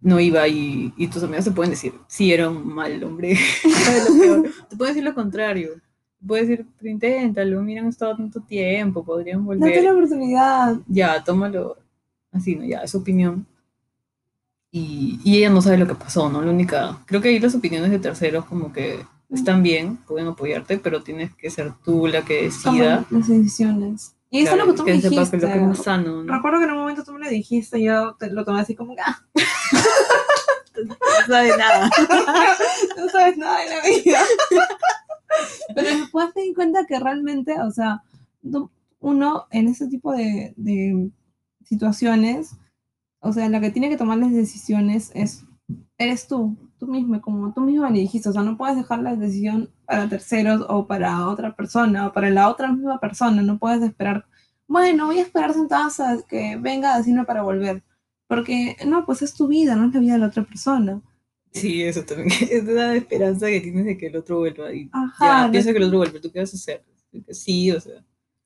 no 0.00 0.18
iba 0.18 0.46
y, 0.48 0.92
y 0.96 1.06
tus 1.08 1.22
amigas 1.22 1.44
te 1.44 1.52
pueden 1.52 1.70
decir, 1.70 1.94
sí, 2.08 2.32
era 2.32 2.48
un 2.50 2.66
mal 2.66 3.02
hombre, 3.04 3.32
era 3.32 4.04
lo 4.08 4.18
peor. 4.20 4.50
Te 4.68 4.76
pueden 4.76 4.94
decir 4.94 5.04
lo 5.08 5.14
contrario. 5.14 5.70
Te 6.22 6.28
pueden 6.28 6.46
decir, 6.46 6.66
inténtalo, 6.82 7.62
mira, 7.62 7.82
han 7.82 7.88
estado 7.88 8.16
tanto 8.16 8.40
tiempo, 8.40 9.04
podrían 9.04 9.44
date 9.44 9.58
volver. 9.58 9.84
la 9.84 9.92
oportunidad. 9.92 10.76
ya, 10.86 11.24
tómalo 11.24 11.76
así, 12.30 12.54
¿no? 12.54 12.64
Ya, 12.64 12.78
es 12.78 12.92
su 12.92 12.98
opinión. 12.98 13.44
Y, 14.70 15.18
y 15.24 15.38
ella 15.38 15.50
no 15.50 15.60
sabe 15.60 15.78
lo 15.78 15.88
que 15.88 15.96
pasó, 15.96 16.30
¿no? 16.30 16.40
La 16.40 16.52
única, 16.52 17.00
creo 17.06 17.20
que 17.20 17.30
ahí 17.30 17.40
las 17.40 17.56
opiniones 17.56 17.90
de 17.90 17.98
terceros 17.98 18.44
como 18.44 18.72
que 18.72 19.04
están 19.30 19.64
bien, 19.64 19.96
pueden 19.96 20.28
apoyarte, 20.28 20.78
pero 20.78 21.02
tienes 21.02 21.34
que 21.34 21.50
ser 21.50 21.72
tú 21.84 22.06
la 22.06 22.24
que 22.24 22.44
decida. 22.44 23.04
Toma 23.08 23.18
las 23.18 23.28
decisiones. 23.28 24.14
Y 24.30 24.42
eso 24.42 24.54
claro, 24.54 24.62
es 24.62 24.66
lo 24.68 24.72
que 24.72 24.78
tú 24.78 24.84
me 24.84 24.92
dijiste. 24.92 25.40
que 25.40 25.46
lo 25.46 25.52
que 25.52 25.72
es 25.72 25.84
sano, 25.84 26.22
¿no? 26.22 26.32
Recuerdo 26.32 26.60
que 26.60 26.64
en 26.66 26.70
un 26.70 26.78
momento 26.78 27.02
tú 27.02 27.12
me 27.12 27.18
lo 27.18 27.28
dijiste 27.28 27.80
y 27.80 27.86
yo 27.86 28.14
te 28.14 28.30
lo 28.30 28.44
tomé 28.44 28.60
así 28.60 28.76
como 28.76 28.94
ah, 29.04 29.22
No 30.74 31.26
sabe 31.26 31.56
nada. 31.56 31.90
no 32.96 33.08
sabes 33.08 33.36
nada 33.36 33.58
de 33.60 33.68
la 33.68 33.80
vida. 33.82 34.20
Pero 35.74 35.88
después 35.88 36.28
me 36.34 36.42
di 36.42 36.54
cuenta 36.54 36.86
que 36.86 36.98
realmente, 36.98 37.60
o 37.60 37.70
sea, 37.70 38.02
uno 39.00 39.46
en 39.50 39.68
ese 39.68 39.88
tipo 39.88 40.12
de, 40.12 40.54
de 40.56 41.10
situaciones, 41.64 42.56
o 43.20 43.32
sea, 43.32 43.48
la 43.48 43.60
que 43.60 43.70
tiene 43.70 43.88
que 43.88 43.96
tomar 43.96 44.18
las 44.18 44.32
decisiones 44.32 45.10
es, 45.14 45.44
eres 45.98 46.26
tú, 46.26 46.56
tú 46.78 46.86
mismo, 46.86 47.20
como 47.20 47.52
tú 47.52 47.60
mismo 47.60 47.88
me 47.88 47.98
dijiste, 47.98 48.28
o 48.28 48.32
sea, 48.32 48.42
no 48.42 48.56
puedes 48.56 48.76
dejar 48.76 49.00
la 49.00 49.14
decisión 49.14 49.70
para 49.86 50.08
terceros 50.08 50.64
o 50.68 50.86
para 50.86 51.28
otra 51.28 51.54
persona 51.54 52.08
o 52.08 52.12
para 52.12 52.30
la 52.30 52.48
otra 52.48 52.72
misma 52.72 52.98
persona, 52.98 53.42
no 53.42 53.58
puedes 53.58 53.82
esperar, 53.82 54.26
bueno, 54.66 55.06
voy 55.06 55.18
a 55.18 55.22
esperar 55.22 55.52
sentada 55.52 55.86
hasta 55.86 56.22
que 56.28 56.56
venga 56.56 56.94
a 56.94 56.98
decirme 56.98 57.24
para 57.24 57.42
volver, 57.42 57.84
porque 58.26 58.76
no, 58.86 59.04
pues 59.06 59.22
es 59.22 59.34
tu 59.34 59.46
vida, 59.46 59.76
no 59.76 59.86
es 59.86 59.94
la 59.94 60.00
vida 60.00 60.12
de 60.14 60.18
la 60.18 60.26
otra 60.26 60.42
persona. 60.42 61.00
Sí, 61.52 61.82
eso 61.82 62.02
también. 62.04 62.28
Es 62.50 62.64
la 62.64 62.94
esperanza 62.96 63.46
que 63.46 63.60
tienes 63.60 63.84
de 63.84 63.98
que 63.98 64.06
el 64.06 64.16
otro 64.16 64.38
vuelva. 64.38 64.72
Y 64.72 64.88
Ajá, 64.92 65.24
ya, 65.26 65.46
no- 65.46 65.52
piensa 65.52 65.70
que 65.72 65.78
el 65.78 65.84
otro 65.84 65.98
vuelve. 65.98 66.20
¿Tú 66.20 66.30
qué 66.32 66.40
vas 66.40 66.52
a 66.52 66.56
hacer? 66.56 66.84
Sí, 67.30 67.70
o 67.70 67.80
sea. 67.80 68.02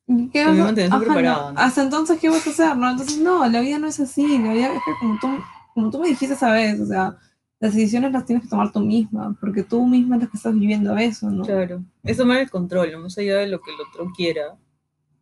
¿Y 0.09 0.29
¿Qué 0.29 0.45
vas 0.45 0.59
a- 0.59 0.87
Ajá, 0.87 0.99
preparado, 1.01 1.53
no. 1.53 1.59
Hasta 1.61 1.83
entonces, 1.83 2.19
¿qué 2.21 2.29
vas 2.29 2.47
a 2.47 2.51
hacer? 2.51 2.77
No? 2.77 2.91
Entonces, 2.91 3.19
no, 3.19 3.49
la 3.49 3.61
vida 3.61 3.79
no 3.79 3.87
es 3.89 3.99
así. 4.01 4.39
La 4.39 4.53
vida 4.53 4.67
es 4.73 4.81
que 4.85 4.93
como 5.01 5.19
tú, 5.21 5.29
como 5.75 5.91
tú 5.91 6.01
me 6.01 6.09
dijiste 6.09 6.35
esa 6.35 6.53
vez, 6.53 6.81
o 6.81 6.87
sea, 6.87 7.17
las 7.61 7.75
decisiones 7.75 8.13
las 8.13 8.25
tienes 8.27 8.43
que 8.45 8.51
tomar 8.51 8.71
tú 8.73 8.81
misma, 8.81 9.37
porque 9.41 9.63
tú 9.63 9.87
misma 9.87 10.17
es 10.17 10.23
la 10.23 10.29
que 10.29 10.37
estás 10.37 10.55
viviendo 10.55 10.97
eso, 10.97 11.31
¿no? 11.31 11.45
Claro, 11.45 11.83
es 12.03 12.17
tomar 12.17 12.39
el 12.39 12.51
control, 12.51 12.93
¿no? 12.93 13.01
más 13.01 13.17
allá 13.19 13.37
de 13.39 13.47
lo 13.49 13.61
que 13.61 13.71
el 13.71 13.77
otro 13.81 14.13
quiera, 14.15 14.57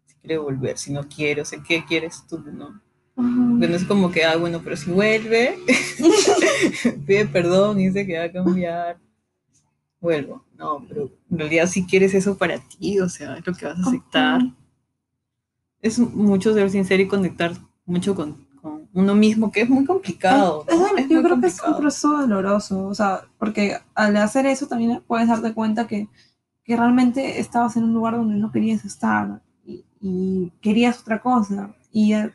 si 0.07 0.15
quiere 0.17 0.39
volver, 0.39 0.77
si 0.77 0.93
no 0.93 1.07
quiere, 1.09 1.43
o 1.43 1.45
sea, 1.45 1.63
¿qué 1.63 1.85
quieres 1.85 2.27
tú, 2.29 2.39
no? 2.53 2.81
Porque 3.15 3.69
no 3.69 3.77
es 3.77 3.85
como 3.85 4.11
que, 4.11 4.25
ah, 4.25 4.37
bueno, 4.37 4.61
pero 4.65 4.77
si 4.77 4.91
vuelve, 4.91 5.57
pide 7.07 7.27
perdón 7.27 7.81
y 7.81 7.87
dice 7.89 8.07
que 8.07 8.19
va 8.19 8.25
a 8.25 8.33
cambiar, 8.33 8.99
vuelvo. 10.01 10.45
No, 10.59 10.85
pero 10.89 11.11
en 11.31 11.39
realidad 11.39 11.67
si 11.67 11.85
quieres 11.87 12.15
eso 12.15 12.37
para 12.37 12.59
ti, 12.59 12.99
o 13.01 13.09
sea, 13.09 13.37
es 13.37 13.47
lo 13.47 13.55
que 13.55 13.67
vas 13.67 13.79
a 13.79 13.83
aceptar. 13.89 14.41
Es 15.81 15.99
mucho 15.99 16.55
ser 16.55 16.71
sincero 16.71 17.03
y 17.03 17.09
conectar 17.09 17.53
mucho 17.85 18.15
con, 18.15 18.47
con 18.63 18.89
uno 18.95 19.15
mismo, 19.15 19.53
que 19.53 19.63
es 19.63 19.69
muy 19.69 19.85
complicado. 19.85 20.65
Es- 20.69 20.79
¿no? 20.79 20.87
es- 20.87 20.93
Es 21.05 21.09
yo 21.09 21.17
muy 21.17 21.25
creo 21.25 21.41
que 21.41 21.47
es 21.49 21.61
un 21.63 21.77
proceso 21.77 22.19
doloroso, 22.19 22.87
o 22.87 22.95
sea, 22.95 23.23
porque 23.39 23.77
al 23.95 24.17
hacer 24.17 24.47
eso 24.47 24.67
también 24.67 25.03
puedes 25.07 25.29
darte 25.29 25.53
cuenta 25.53 25.87
que, 25.87 26.09
que 26.65 26.77
realmente 26.77 27.39
estabas 27.41 27.77
en 27.77 27.85
un 27.85 27.93
lugar 27.95 28.17
donde 28.17 28.37
no 28.37 28.51
querías 28.51 28.85
estar 28.85 29.43
y, 29.67 29.85
y 30.01 30.53
querías 30.63 31.01
otra 31.01 31.21
cosa. 31.21 31.75
Y 31.93 32.15
eh, 32.15 32.31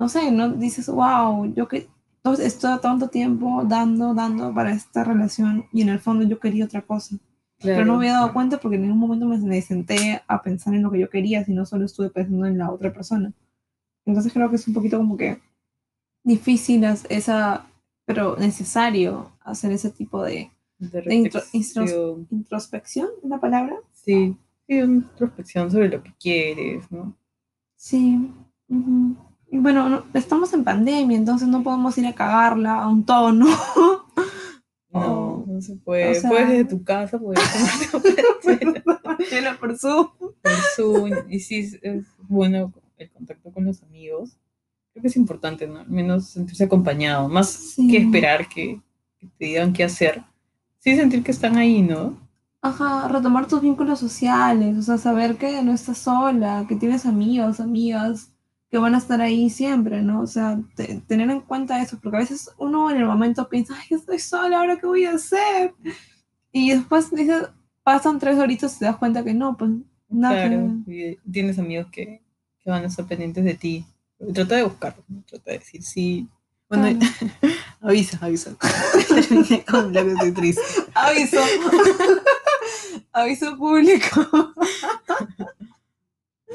no 0.00 0.08
sé, 0.08 0.32
no 0.32 0.48
dices, 0.50 0.88
wow, 0.88 1.54
yo 1.54 1.68
que 1.68 1.86
entonces 2.16 2.46
estoy 2.46 2.78
tanto 2.80 3.08
tiempo 3.08 3.62
dando, 3.64 4.12
dando 4.14 4.52
para 4.52 4.72
esta 4.72 5.04
relación 5.04 5.66
y 5.72 5.82
en 5.82 5.90
el 5.90 6.00
fondo 6.00 6.24
yo 6.26 6.40
quería 6.40 6.64
otra 6.64 6.82
cosa. 6.82 7.16
Pero 7.62 7.84
no 7.84 7.92
me 7.92 7.98
había 8.08 8.12
dado 8.14 8.32
cuenta 8.32 8.58
porque 8.58 8.76
en 8.76 8.82
ningún 8.82 8.98
momento 8.98 9.26
me, 9.26 9.38
me 9.38 9.60
senté 9.62 10.22
a 10.26 10.42
pensar 10.42 10.74
en 10.74 10.82
lo 10.82 10.90
que 10.90 10.98
yo 10.98 11.08
quería, 11.10 11.44
sino 11.44 11.64
solo 11.66 11.84
estuve 11.84 12.10
pensando 12.10 12.46
en 12.46 12.58
la 12.58 12.70
otra 12.70 12.92
persona. 12.92 13.32
Entonces 14.06 14.32
creo 14.32 14.48
que 14.50 14.56
es 14.56 14.66
un 14.66 14.74
poquito 14.74 14.96
como 14.98 15.16
que 15.16 15.40
difícil 16.24 16.84
esa, 16.84 17.66
pero 18.06 18.36
necesario 18.36 19.32
hacer 19.42 19.72
ese 19.72 19.90
tipo 19.90 20.22
de 20.22 20.50
De 20.78 20.88
de 21.02 21.14
intro- 21.14 21.40
reflexión. 21.40 22.26
introspección, 22.30 23.08
¿es 23.22 23.28
la 23.28 23.38
palabra? 23.38 23.76
Sí, 23.92 24.36
introspección 24.68 25.70
sobre 25.70 25.88
lo 25.90 26.02
que 26.02 26.12
quieres, 26.18 26.90
¿no? 26.90 27.14
Sí. 27.76 28.32
Y 28.68 28.74
bueno, 29.58 29.88
no- 29.88 30.04
estamos 30.14 30.52
en 30.52 30.62
pandemia, 30.64 31.16
entonces 31.16 31.48
no 31.48 31.62
podemos 31.62 31.96
ir 31.98 32.06
a 32.06 32.14
cagarla 32.14 32.74
a 32.82 32.88
un 32.88 33.04
tono. 33.04 33.46
No, 34.92 35.44
no 35.46 35.60
se 35.60 35.76
puede. 35.76 36.10
O 36.18 36.20
sea- 36.20 36.28
puedes 36.30 36.48
desde 36.48 36.64
tu 36.64 36.82
casa, 36.82 37.16
puedes 37.16 37.40
Chela 39.28 39.56
por 39.60 39.78
Zoom. 39.78 40.08
por 40.42 40.52
Zoom. 40.76 41.10
Y 41.28 41.40
sí, 41.40 41.60
es, 41.60 41.78
es 41.82 42.04
bueno 42.28 42.72
el 42.98 43.10
contacto 43.10 43.52
con 43.52 43.64
los 43.64 43.82
amigos. 43.82 44.36
Creo 44.92 45.02
que 45.02 45.08
es 45.08 45.16
importante, 45.16 45.66
¿no? 45.68 45.78
Al 45.80 45.88
menos 45.88 46.26
sentirse 46.30 46.64
acompañado, 46.64 47.28
más 47.28 47.50
Sí. 47.50 47.88
que 47.88 47.98
esperar 47.98 48.48
que, 48.48 48.80
que 49.18 49.26
te 49.38 49.44
digan 49.44 49.72
qué 49.72 49.84
hacer. 49.84 50.24
Sí, 50.80 50.96
sentir 50.96 51.22
que 51.22 51.30
están 51.30 51.56
ahí, 51.56 51.82
¿no? 51.82 52.18
Ajá, 52.62 53.06
retomar 53.08 53.46
tus 53.46 53.60
vínculos 53.62 54.00
sociales, 54.00 54.76
o 54.76 54.82
sea, 54.82 54.98
saber 54.98 55.36
que 55.36 55.62
no 55.62 55.72
estás 55.72 55.98
sola, 55.98 56.66
que 56.68 56.76
tienes 56.76 57.06
amigos, 57.06 57.60
amigas 57.60 58.29
que 58.70 58.78
van 58.78 58.94
a 58.94 58.98
estar 58.98 59.20
ahí 59.20 59.50
siempre, 59.50 60.00
¿no? 60.02 60.20
O 60.20 60.26
sea, 60.26 60.58
te- 60.76 61.02
tener 61.06 61.28
en 61.30 61.40
cuenta 61.40 61.82
eso, 61.82 61.98
porque 62.00 62.16
a 62.18 62.20
veces 62.20 62.50
uno 62.58 62.90
en 62.90 62.98
el 62.98 63.04
momento 63.04 63.48
piensa, 63.48 63.74
ay, 63.76 63.96
estoy 63.96 64.18
sola, 64.20 64.60
¿ahora 64.60 64.78
qué 64.78 64.86
voy 64.86 65.04
a 65.06 65.14
hacer? 65.14 65.74
Y 66.52 66.70
después 66.70 67.10
dices, 67.10 67.48
pasan 67.82 68.18
tres 68.18 68.38
horitas 68.38 68.76
y 68.76 68.78
te 68.80 68.84
das 68.84 68.96
cuenta 68.96 69.24
que 69.24 69.34
no, 69.34 69.56
pues 69.56 69.70
nada. 70.08 70.46
Claro. 70.48 70.70
Tienes 71.30 71.58
amigos 71.58 71.88
que, 71.90 72.22
que 72.62 72.70
van 72.70 72.84
a 72.84 72.86
estar 72.86 73.06
pendientes 73.06 73.44
de 73.44 73.54
ti. 73.54 73.84
Trata 74.34 74.56
de 74.56 74.62
buscarlos, 74.64 75.04
¿no? 75.08 75.22
Trata 75.26 75.50
de 75.52 75.58
decir 75.58 75.82
sí. 75.82 76.28
Bueno, 76.68 76.98
Claro. 77.00 77.54
avisa, 77.80 78.18
avisa. 78.20 78.54
Con 79.70 79.92
la 79.92 80.04
que 80.04 80.12
estoy 80.12 80.32
triste. 80.32 80.62
Aviso. 80.94 81.38
Aviso 83.12 83.56
público. 83.56 84.54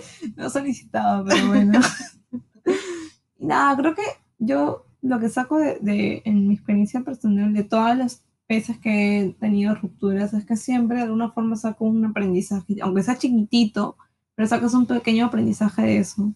No 0.35 0.49
solicitaba, 0.49 1.23
pero 1.25 1.47
bueno. 1.47 1.79
Nada, 3.39 3.75
creo 3.77 3.95
que 3.95 4.01
yo 4.39 4.85
lo 5.01 5.19
que 5.19 5.29
saco 5.29 5.57
de, 5.59 5.77
de- 5.81 6.21
en 6.25 6.47
mi 6.47 6.55
experiencia 6.55 7.01
personal 7.01 7.53
de 7.53 7.63
todas 7.63 7.97
las 7.97 8.23
veces 8.49 8.77
que 8.79 9.19
he 9.21 9.33
tenido 9.33 9.75
rupturas 9.75 10.33
es 10.33 10.45
que 10.45 10.55
siempre 10.55 10.97
de 10.97 11.03
alguna 11.03 11.31
forma 11.31 11.55
saco 11.55 11.85
un 11.85 12.05
aprendizaje, 12.05 12.77
aunque 12.81 13.03
sea 13.03 13.17
chiquitito, 13.17 13.97
pero 14.35 14.47
sacas 14.47 14.73
un 14.73 14.85
pequeño 14.85 15.25
aprendizaje 15.25 15.81
de 15.83 15.97
eso. 15.99 16.33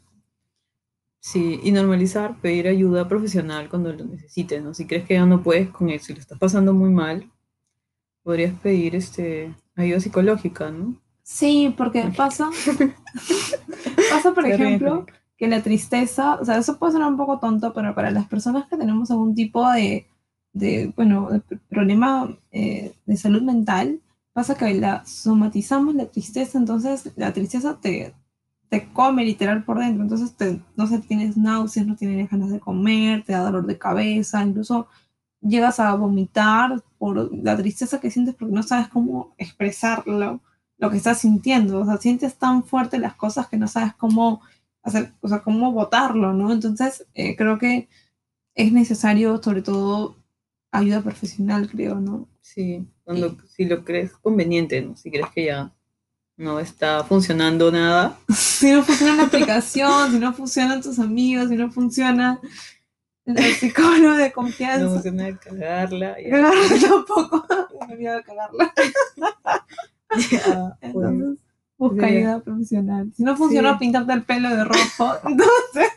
Sí, 1.21 1.59
y 1.63 1.71
normalizar, 1.71 2.39
pedir 2.41 2.67
ayuda 2.67 3.07
profesional 3.07 3.69
cuando 3.69 3.93
lo 3.93 4.03
necesites, 4.05 4.61
¿no? 4.63 4.73
Si 4.73 4.85
crees 4.85 5.05
que 5.05 5.13
ya 5.15 5.25
no 5.25 5.41
puedes 5.43 5.69
con 5.69 5.89
eso 5.89 6.11
y 6.11 6.15
lo 6.15 6.21
estás 6.21 6.37
pasando 6.39 6.73
muy 6.73 6.89
mal, 6.89 7.29
podrías 8.23 8.53
pedir 8.59 8.95
este, 8.95 9.55
ayuda 9.75 9.99
psicológica, 10.01 10.71
¿no? 10.71 10.97
Sí, 11.31 11.73
porque 11.77 12.11
pasa, 12.17 12.49
pasa 14.09 14.33
por 14.33 14.47
ejemplo, 14.47 15.05
que 15.37 15.47
la 15.47 15.61
tristeza, 15.61 16.39
o 16.41 16.43
sea, 16.43 16.57
eso 16.57 16.79
puede 16.79 16.93
sonar 16.93 17.07
un 17.07 17.17
poco 17.17 17.37
tonto, 17.37 17.71
pero 17.71 17.93
para 17.93 18.09
las 18.09 18.25
personas 18.27 18.67
que 18.67 18.77
tenemos 18.77 19.11
algún 19.11 19.35
tipo 19.35 19.71
de, 19.71 20.07
de 20.53 20.91
bueno, 20.95 21.29
de 21.29 21.39
problema 21.69 22.35
eh, 22.51 22.95
de 23.05 23.15
salud 23.15 23.43
mental, 23.43 24.01
pasa 24.33 24.55
que 24.57 24.73
la 24.73 25.05
somatizamos 25.05 25.93
la 25.93 26.07
tristeza, 26.07 26.57
entonces 26.57 27.11
la 27.15 27.31
tristeza 27.31 27.79
te, 27.79 28.15
te 28.69 28.91
come 28.91 29.23
literal 29.23 29.63
por 29.63 29.77
dentro, 29.77 30.01
entonces 30.01 30.35
te, 30.35 30.59
no 30.75 30.87
sé, 30.87 30.97
tienes 30.97 31.37
náuseas, 31.37 31.85
no 31.85 31.95
tienes 31.95 32.27
ganas 32.29 32.49
de 32.49 32.59
comer, 32.59 33.23
te 33.23 33.33
da 33.33 33.43
dolor 33.43 33.67
de 33.67 33.77
cabeza, 33.77 34.43
incluso 34.43 34.87
llegas 35.41 35.79
a 35.79 35.93
vomitar 35.93 36.83
por 36.97 37.31
la 37.37 37.55
tristeza 37.55 37.99
que 37.99 38.09
sientes 38.09 38.33
porque 38.33 38.55
no 38.55 38.63
sabes 38.63 38.87
cómo 38.87 39.35
expresarlo, 39.37 40.41
lo 40.79 40.89
que 40.89 40.97
estás 40.97 41.19
sintiendo, 41.19 41.81
o 41.81 41.85
sea, 41.85 41.97
sientes 41.97 42.35
tan 42.35 42.63
fuerte 42.63 42.97
las 42.97 43.13
cosas 43.15 43.47
que 43.47 43.57
no 43.57 43.67
sabes 43.67 43.93
cómo 43.95 44.41
hacer, 44.81 45.13
o 45.19 45.27
sea, 45.27 45.39
cómo 45.43 45.73
votarlo, 45.73 46.33
¿no? 46.33 46.51
Entonces, 46.51 47.05
eh, 47.13 47.35
creo 47.35 47.59
que 47.59 47.89
es 48.55 48.71
necesario, 48.71 49.41
sobre 49.43 49.61
todo, 49.61 50.15
ayuda 50.71 51.01
profesional, 51.01 51.69
creo, 51.69 51.95
¿no? 51.95 52.27
Sí, 52.41 52.87
cuando, 53.03 53.37
si 53.47 53.65
lo 53.65 53.83
crees 53.83 54.13
conveniente, 54.13 54.81
¿no? 54.81 54.95
Si 54.95 55.11
crees 55.11 55.29
que 55.35 55.45
ya 55.45 55.73
no 56.37 56.61
está 56.61 57.03
funcionando 57.03 57.71
nada, 57.71 58.17
Si 58.33 58.71
no 58.71 58.83
funciona 58.83 59.15
la 59.15 59.23
aplicación, 59.23 60.11
si 60.11 60.19
no 60.19 60.33
funcionan 60.33 60.81
tus 60.81 60.97
amigos, 60.97 61.49
si 61.49 61.55
no 61.57 61.69
funciona 61.71 62.39
el 63.25 63.53
psicólogo 63.53 64.15
de 64.15 64.29
no 64.29 64.33
confianza. 64.33 64.89
funciona 64.89 65.25
de 65.25 65.37
cagarla, 65.37 66.15
ya, 66.21 66.29
Cagarla 66.29 66.87
tampoco, 66.87 67.45
me 67.89 67.97
miedo 67.97 68.17
a 68.17 68.23
cagarla. 68.23 68.73
pues, 70.09 70.71
Entonces, 70.81 71.37
busca 71.77 72.05
ayuda 72.07 72.39
profesional. 72.41 73.11
Si 73.15 73.23
no 73.23 73.35
funciona 73.37 73.73
Sí. 73.73 73.79
pintarte 73.79 74.13
el 74.13 74.23
pelo 74.23 74.49
de 74.49 74.63
rojo, 74.63 75.13
entonces 75.27 75.91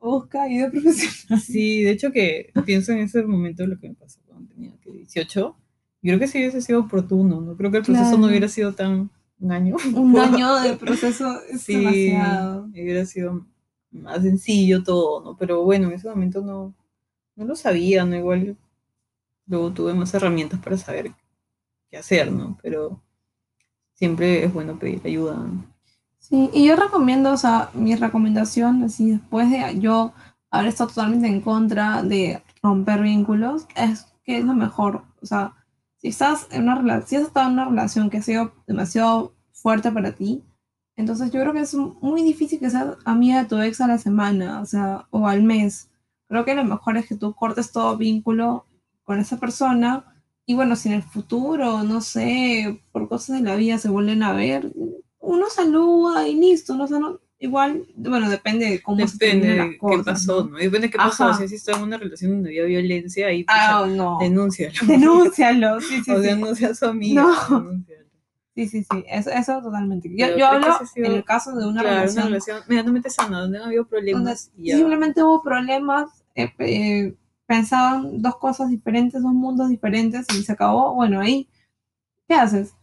busca 0.00 0.42
ayuda 0.42 0.70
profesional. 0.70 1.40
Sí, 1.40 1.82
de 1.82 1.90
hecho 1.92 2.10
que 2.12 2.52
pienso 2.64 2.92
en 2.92 2.98
ese 2.98 3.22
momento 3.22 3.66
lo 3.66 3.78
que 3.78 3.88
me 3.88 3.94
pasó 3.94 4.18
cuando 4.26 4.48
tenía 4.52 4.72
que 4.82 4.90
18. 4.90 5.56
Yo 6.04 6.08
creo 6.10 6.18
que 6.18 6.26
sí 6.26 6.38
hubiese 6.38 6.60
sido 6.60 6.80
oportuno, 6.80 7.40
¿no? 7.40 7.56
Creo 7.56 7.70
que 7.70 7.78
el 7.78 7.84
proceso 7.84 8.04
Claro. 8.10 8.18
no 8.18 8.26
hubiera 8.26 8.48
sido 8.48 8.72
tan 8.72 9.10
un 9.38 9.52
año. 9.52 9.76
Un 9.94 10.18
año 10.18 10.56
de 10.56 10.76
proceso 10.76 11.40
es 11.48 11.62
Sí, 11.62 11.74
demasiado. 11.76 12.64
hubiera 12.66 13.04
sido 13.06 13.46
más 13.92 14.22
sencillo 14.22 14.82
todo, 14.82 15.22
¿no? 15.22 15.36
Pero 15.36 15.62
bueno, 15.64 15.88
en 15.88 15.94
ese 15.94 16.08
momento 16.08 16.40
no, 16.42 16.74
no 17.36 17.44
lo 17.44 17.54
sabía, 17.54 18.04
¿no? 18.04 18.16
Igual 18.16 18.56
luego 19.46 19.70
tuve 19.72 19.94
más 19.94 20.12
herramientas 20.14 20.60
para 20.60 20.76
saber 20.76 21.12
qué 21.92 21.98
hacer, 21.98 22.32
¿no? 22.32 22.58
Pero 22.62 23.02
siempre 23.92 24.44
es 24.44 24.52
bueno 24.52 24.78
pedir 24.78 25.02
ayuda. 25.04 25.38
Sí, 26.18 26.48
y 26.54 26.66
yo 26.66 26.74
recomiendo, 26.74 27.32
o 27.32 27.36
sea, 27.36 27.68
mi 27.74 27.94
recomendación, 27.94 28.82
así 28.82 29.10
después 29.10 29.50
de 29.50 29.78
yo 29.78 30.14
haber 30.50 30.68
estado 30.68 30.88
totalmente 30.88 31.28
en 31.28 31.42
contra 31.42 32.02
de 32.02 32.42
romper 32.62 33.02
vínculos, 33.02 33.66
es 33.76 34.06
que 34.24 34.38
es 34.38 34.44
lo 34.44 34.54
mejor. 34.54 35.02
O 35.20 35.26
sea, 35.26 35.54
si 35.98 36.08
estás 36.08 36.46
en 36.50 36.62
una 36.62 36.76
relación, 36.76 37.08
si 37.08 37.16
has 37.16 37.22
estado 37.24 37.48
en 37.48 37.52
una 37.52 37.66
relación 37.66 38.08
que 38.08 38.18
ha 38.18 38.22
sido 38.22 38.52
demasiado 38.66 39.34
fuerte 39.52 39.92
para 39.92 40.12
ti, 40.12 40.42
entonces 40.96 41.30
yo 41.30 41.40
creo 41.40 41.52
que 41.52 41.60
es 41.60 41.74
muy 41.74 42.22
difícil 42.22 42.58
que 42.58 42.70
seas 42.70 42.96
amiga 43.04 43.42
de 43.42 43.48
tu 43.48 43.60
ex 43.60 43.82
a 43.82 43.86
la 43.86 43.98
semana, 43.98 44.60
o 44.62 44.66
sea, 44.66 45.06
o 45.10 45.26
al 45.26 45.42
mes. 45.42 45.90
Creo 46.28 46.46
que 46.46 46.54
lo 46.54 46.64
mejor 46.64 46.96
es 46.96 47.06
que 47.06 47.16
tú 47.16 47.34
cortes 47.34 47.70
todo 47.70 47.98
vínculo 47.98 48.66
con 49.04 49.18
esa 49.18 49.38
persona. 49.38 50.11
Y 50.46 50.54
bueno, 50.54 50.74
si 50.76 50.88
en 50.88 50.94
el 50.96 51.02
futuro, 51.02 51.82
no 51.84 52.00
sé, 52.00 52.82
por 52.92 53.08
cosas 53.08 53.38
de 53.38 53.42
la 53.48 53.54
vida 53.56 53.78
se 53.78 53.88
vuelven 53.88 54.22
a 54.22 54.32
ver, 54.32 54.72
uno 55.20 55.46
saluda 55.48 56.26
y 56.26 56.34
listo, 56.34 56.74
no, 56.74 56.84
o 56.84 56.86
sea, 56.88 56.98
no- 56.98 57.20
igual, 57.38 57.86
bueno, 57.96 58.28
depende 58.30 58.66
de 58.66 58.82
cómo 58.82 59.06
se 59.06 59.14
Depende 59.18 59.46
terminen 59.48 59.78
las 59.80 59.96
qué 59.98 60.04
pasó, 60.04 60.44
¿no? 60.44 60.56
Depende 60.58 60.86
de 60.86 60.90
qué 60.90 60.98
pasó. 60.98 61.24
Ajá. 61.24 61.46
Si 61.48 61.54
está 61.54 61.72
en 61.76 61.82
una 61.82 61.96
relación 61.98 62.30
donde 62.32 62.50
había 62.50 62.64
violencia, 62.66 63.26
ahí 63.28 63.44
pues, 63.44 63.56
Ah, 63.60 63.84
no. 63.88 64.18
denúncialo. 64.20 64.72
Denúncialo, 64.86 65.80
sí, 65.80 66.02
sí, 66.04 66.10
O 66.10 66.16
sí. 66.16 66.22
denuncia 66.22 66.68
a 66.70 66.74
su 66.74 66.86
amiga. 66.86 67.22
No. 67.22 67.60
denúncialo. 67.60 68.02
Sí, 68.54 68.68
sí, 68.68 68.82
sí, 68.84 69.04
eso, 69.08 69.30
eso 69.30 69.62
totalmente. 69.62 70.10
Yo, 70.14 70.36
yo 70.36 70.46
hablo 70.46 70.66
sido- 70.92 71.06
en 71.06 71.12
el 71.14 71.24
caso 71.24 71.56
de 71.56 71.66
una 71.66 71.80
claro, 71.80 71.96
relación 71.96 72.18
una 72.24 72.28
relación 72.28 72.58
medianamente 72.68 73.08
sana, 73.10 73.40
donde 73.40 73.58
no 73.58 73.64
ha 73.64 73.66
habido 73.68 73.84
donde 73.84 73.96
problemas. 73.96 74.52
y 74.58 74.68
ya. 74.68 74.76
simplemente 74.76 75.22
hubo 75.22 75.42
problemas, 75.42 76.22
eh, 76.34 76.52
eh, 76.58 77.14
pensaban 77.46 78.22
dos 78.22 78.36
cosas 78.36 78.70
diferentes, 78.70 79.22
dos 79.22 79.32
mundos 79.32 79.68
diferentes 79.68 80.26
y 80.38 80.42
se 80.42 80.52
acabó, 80.52 80.94
bueno, 80.94 81.20
ahí, 81.20 81.48
¿qué 82.28 82.34
haces? 82.34 82.74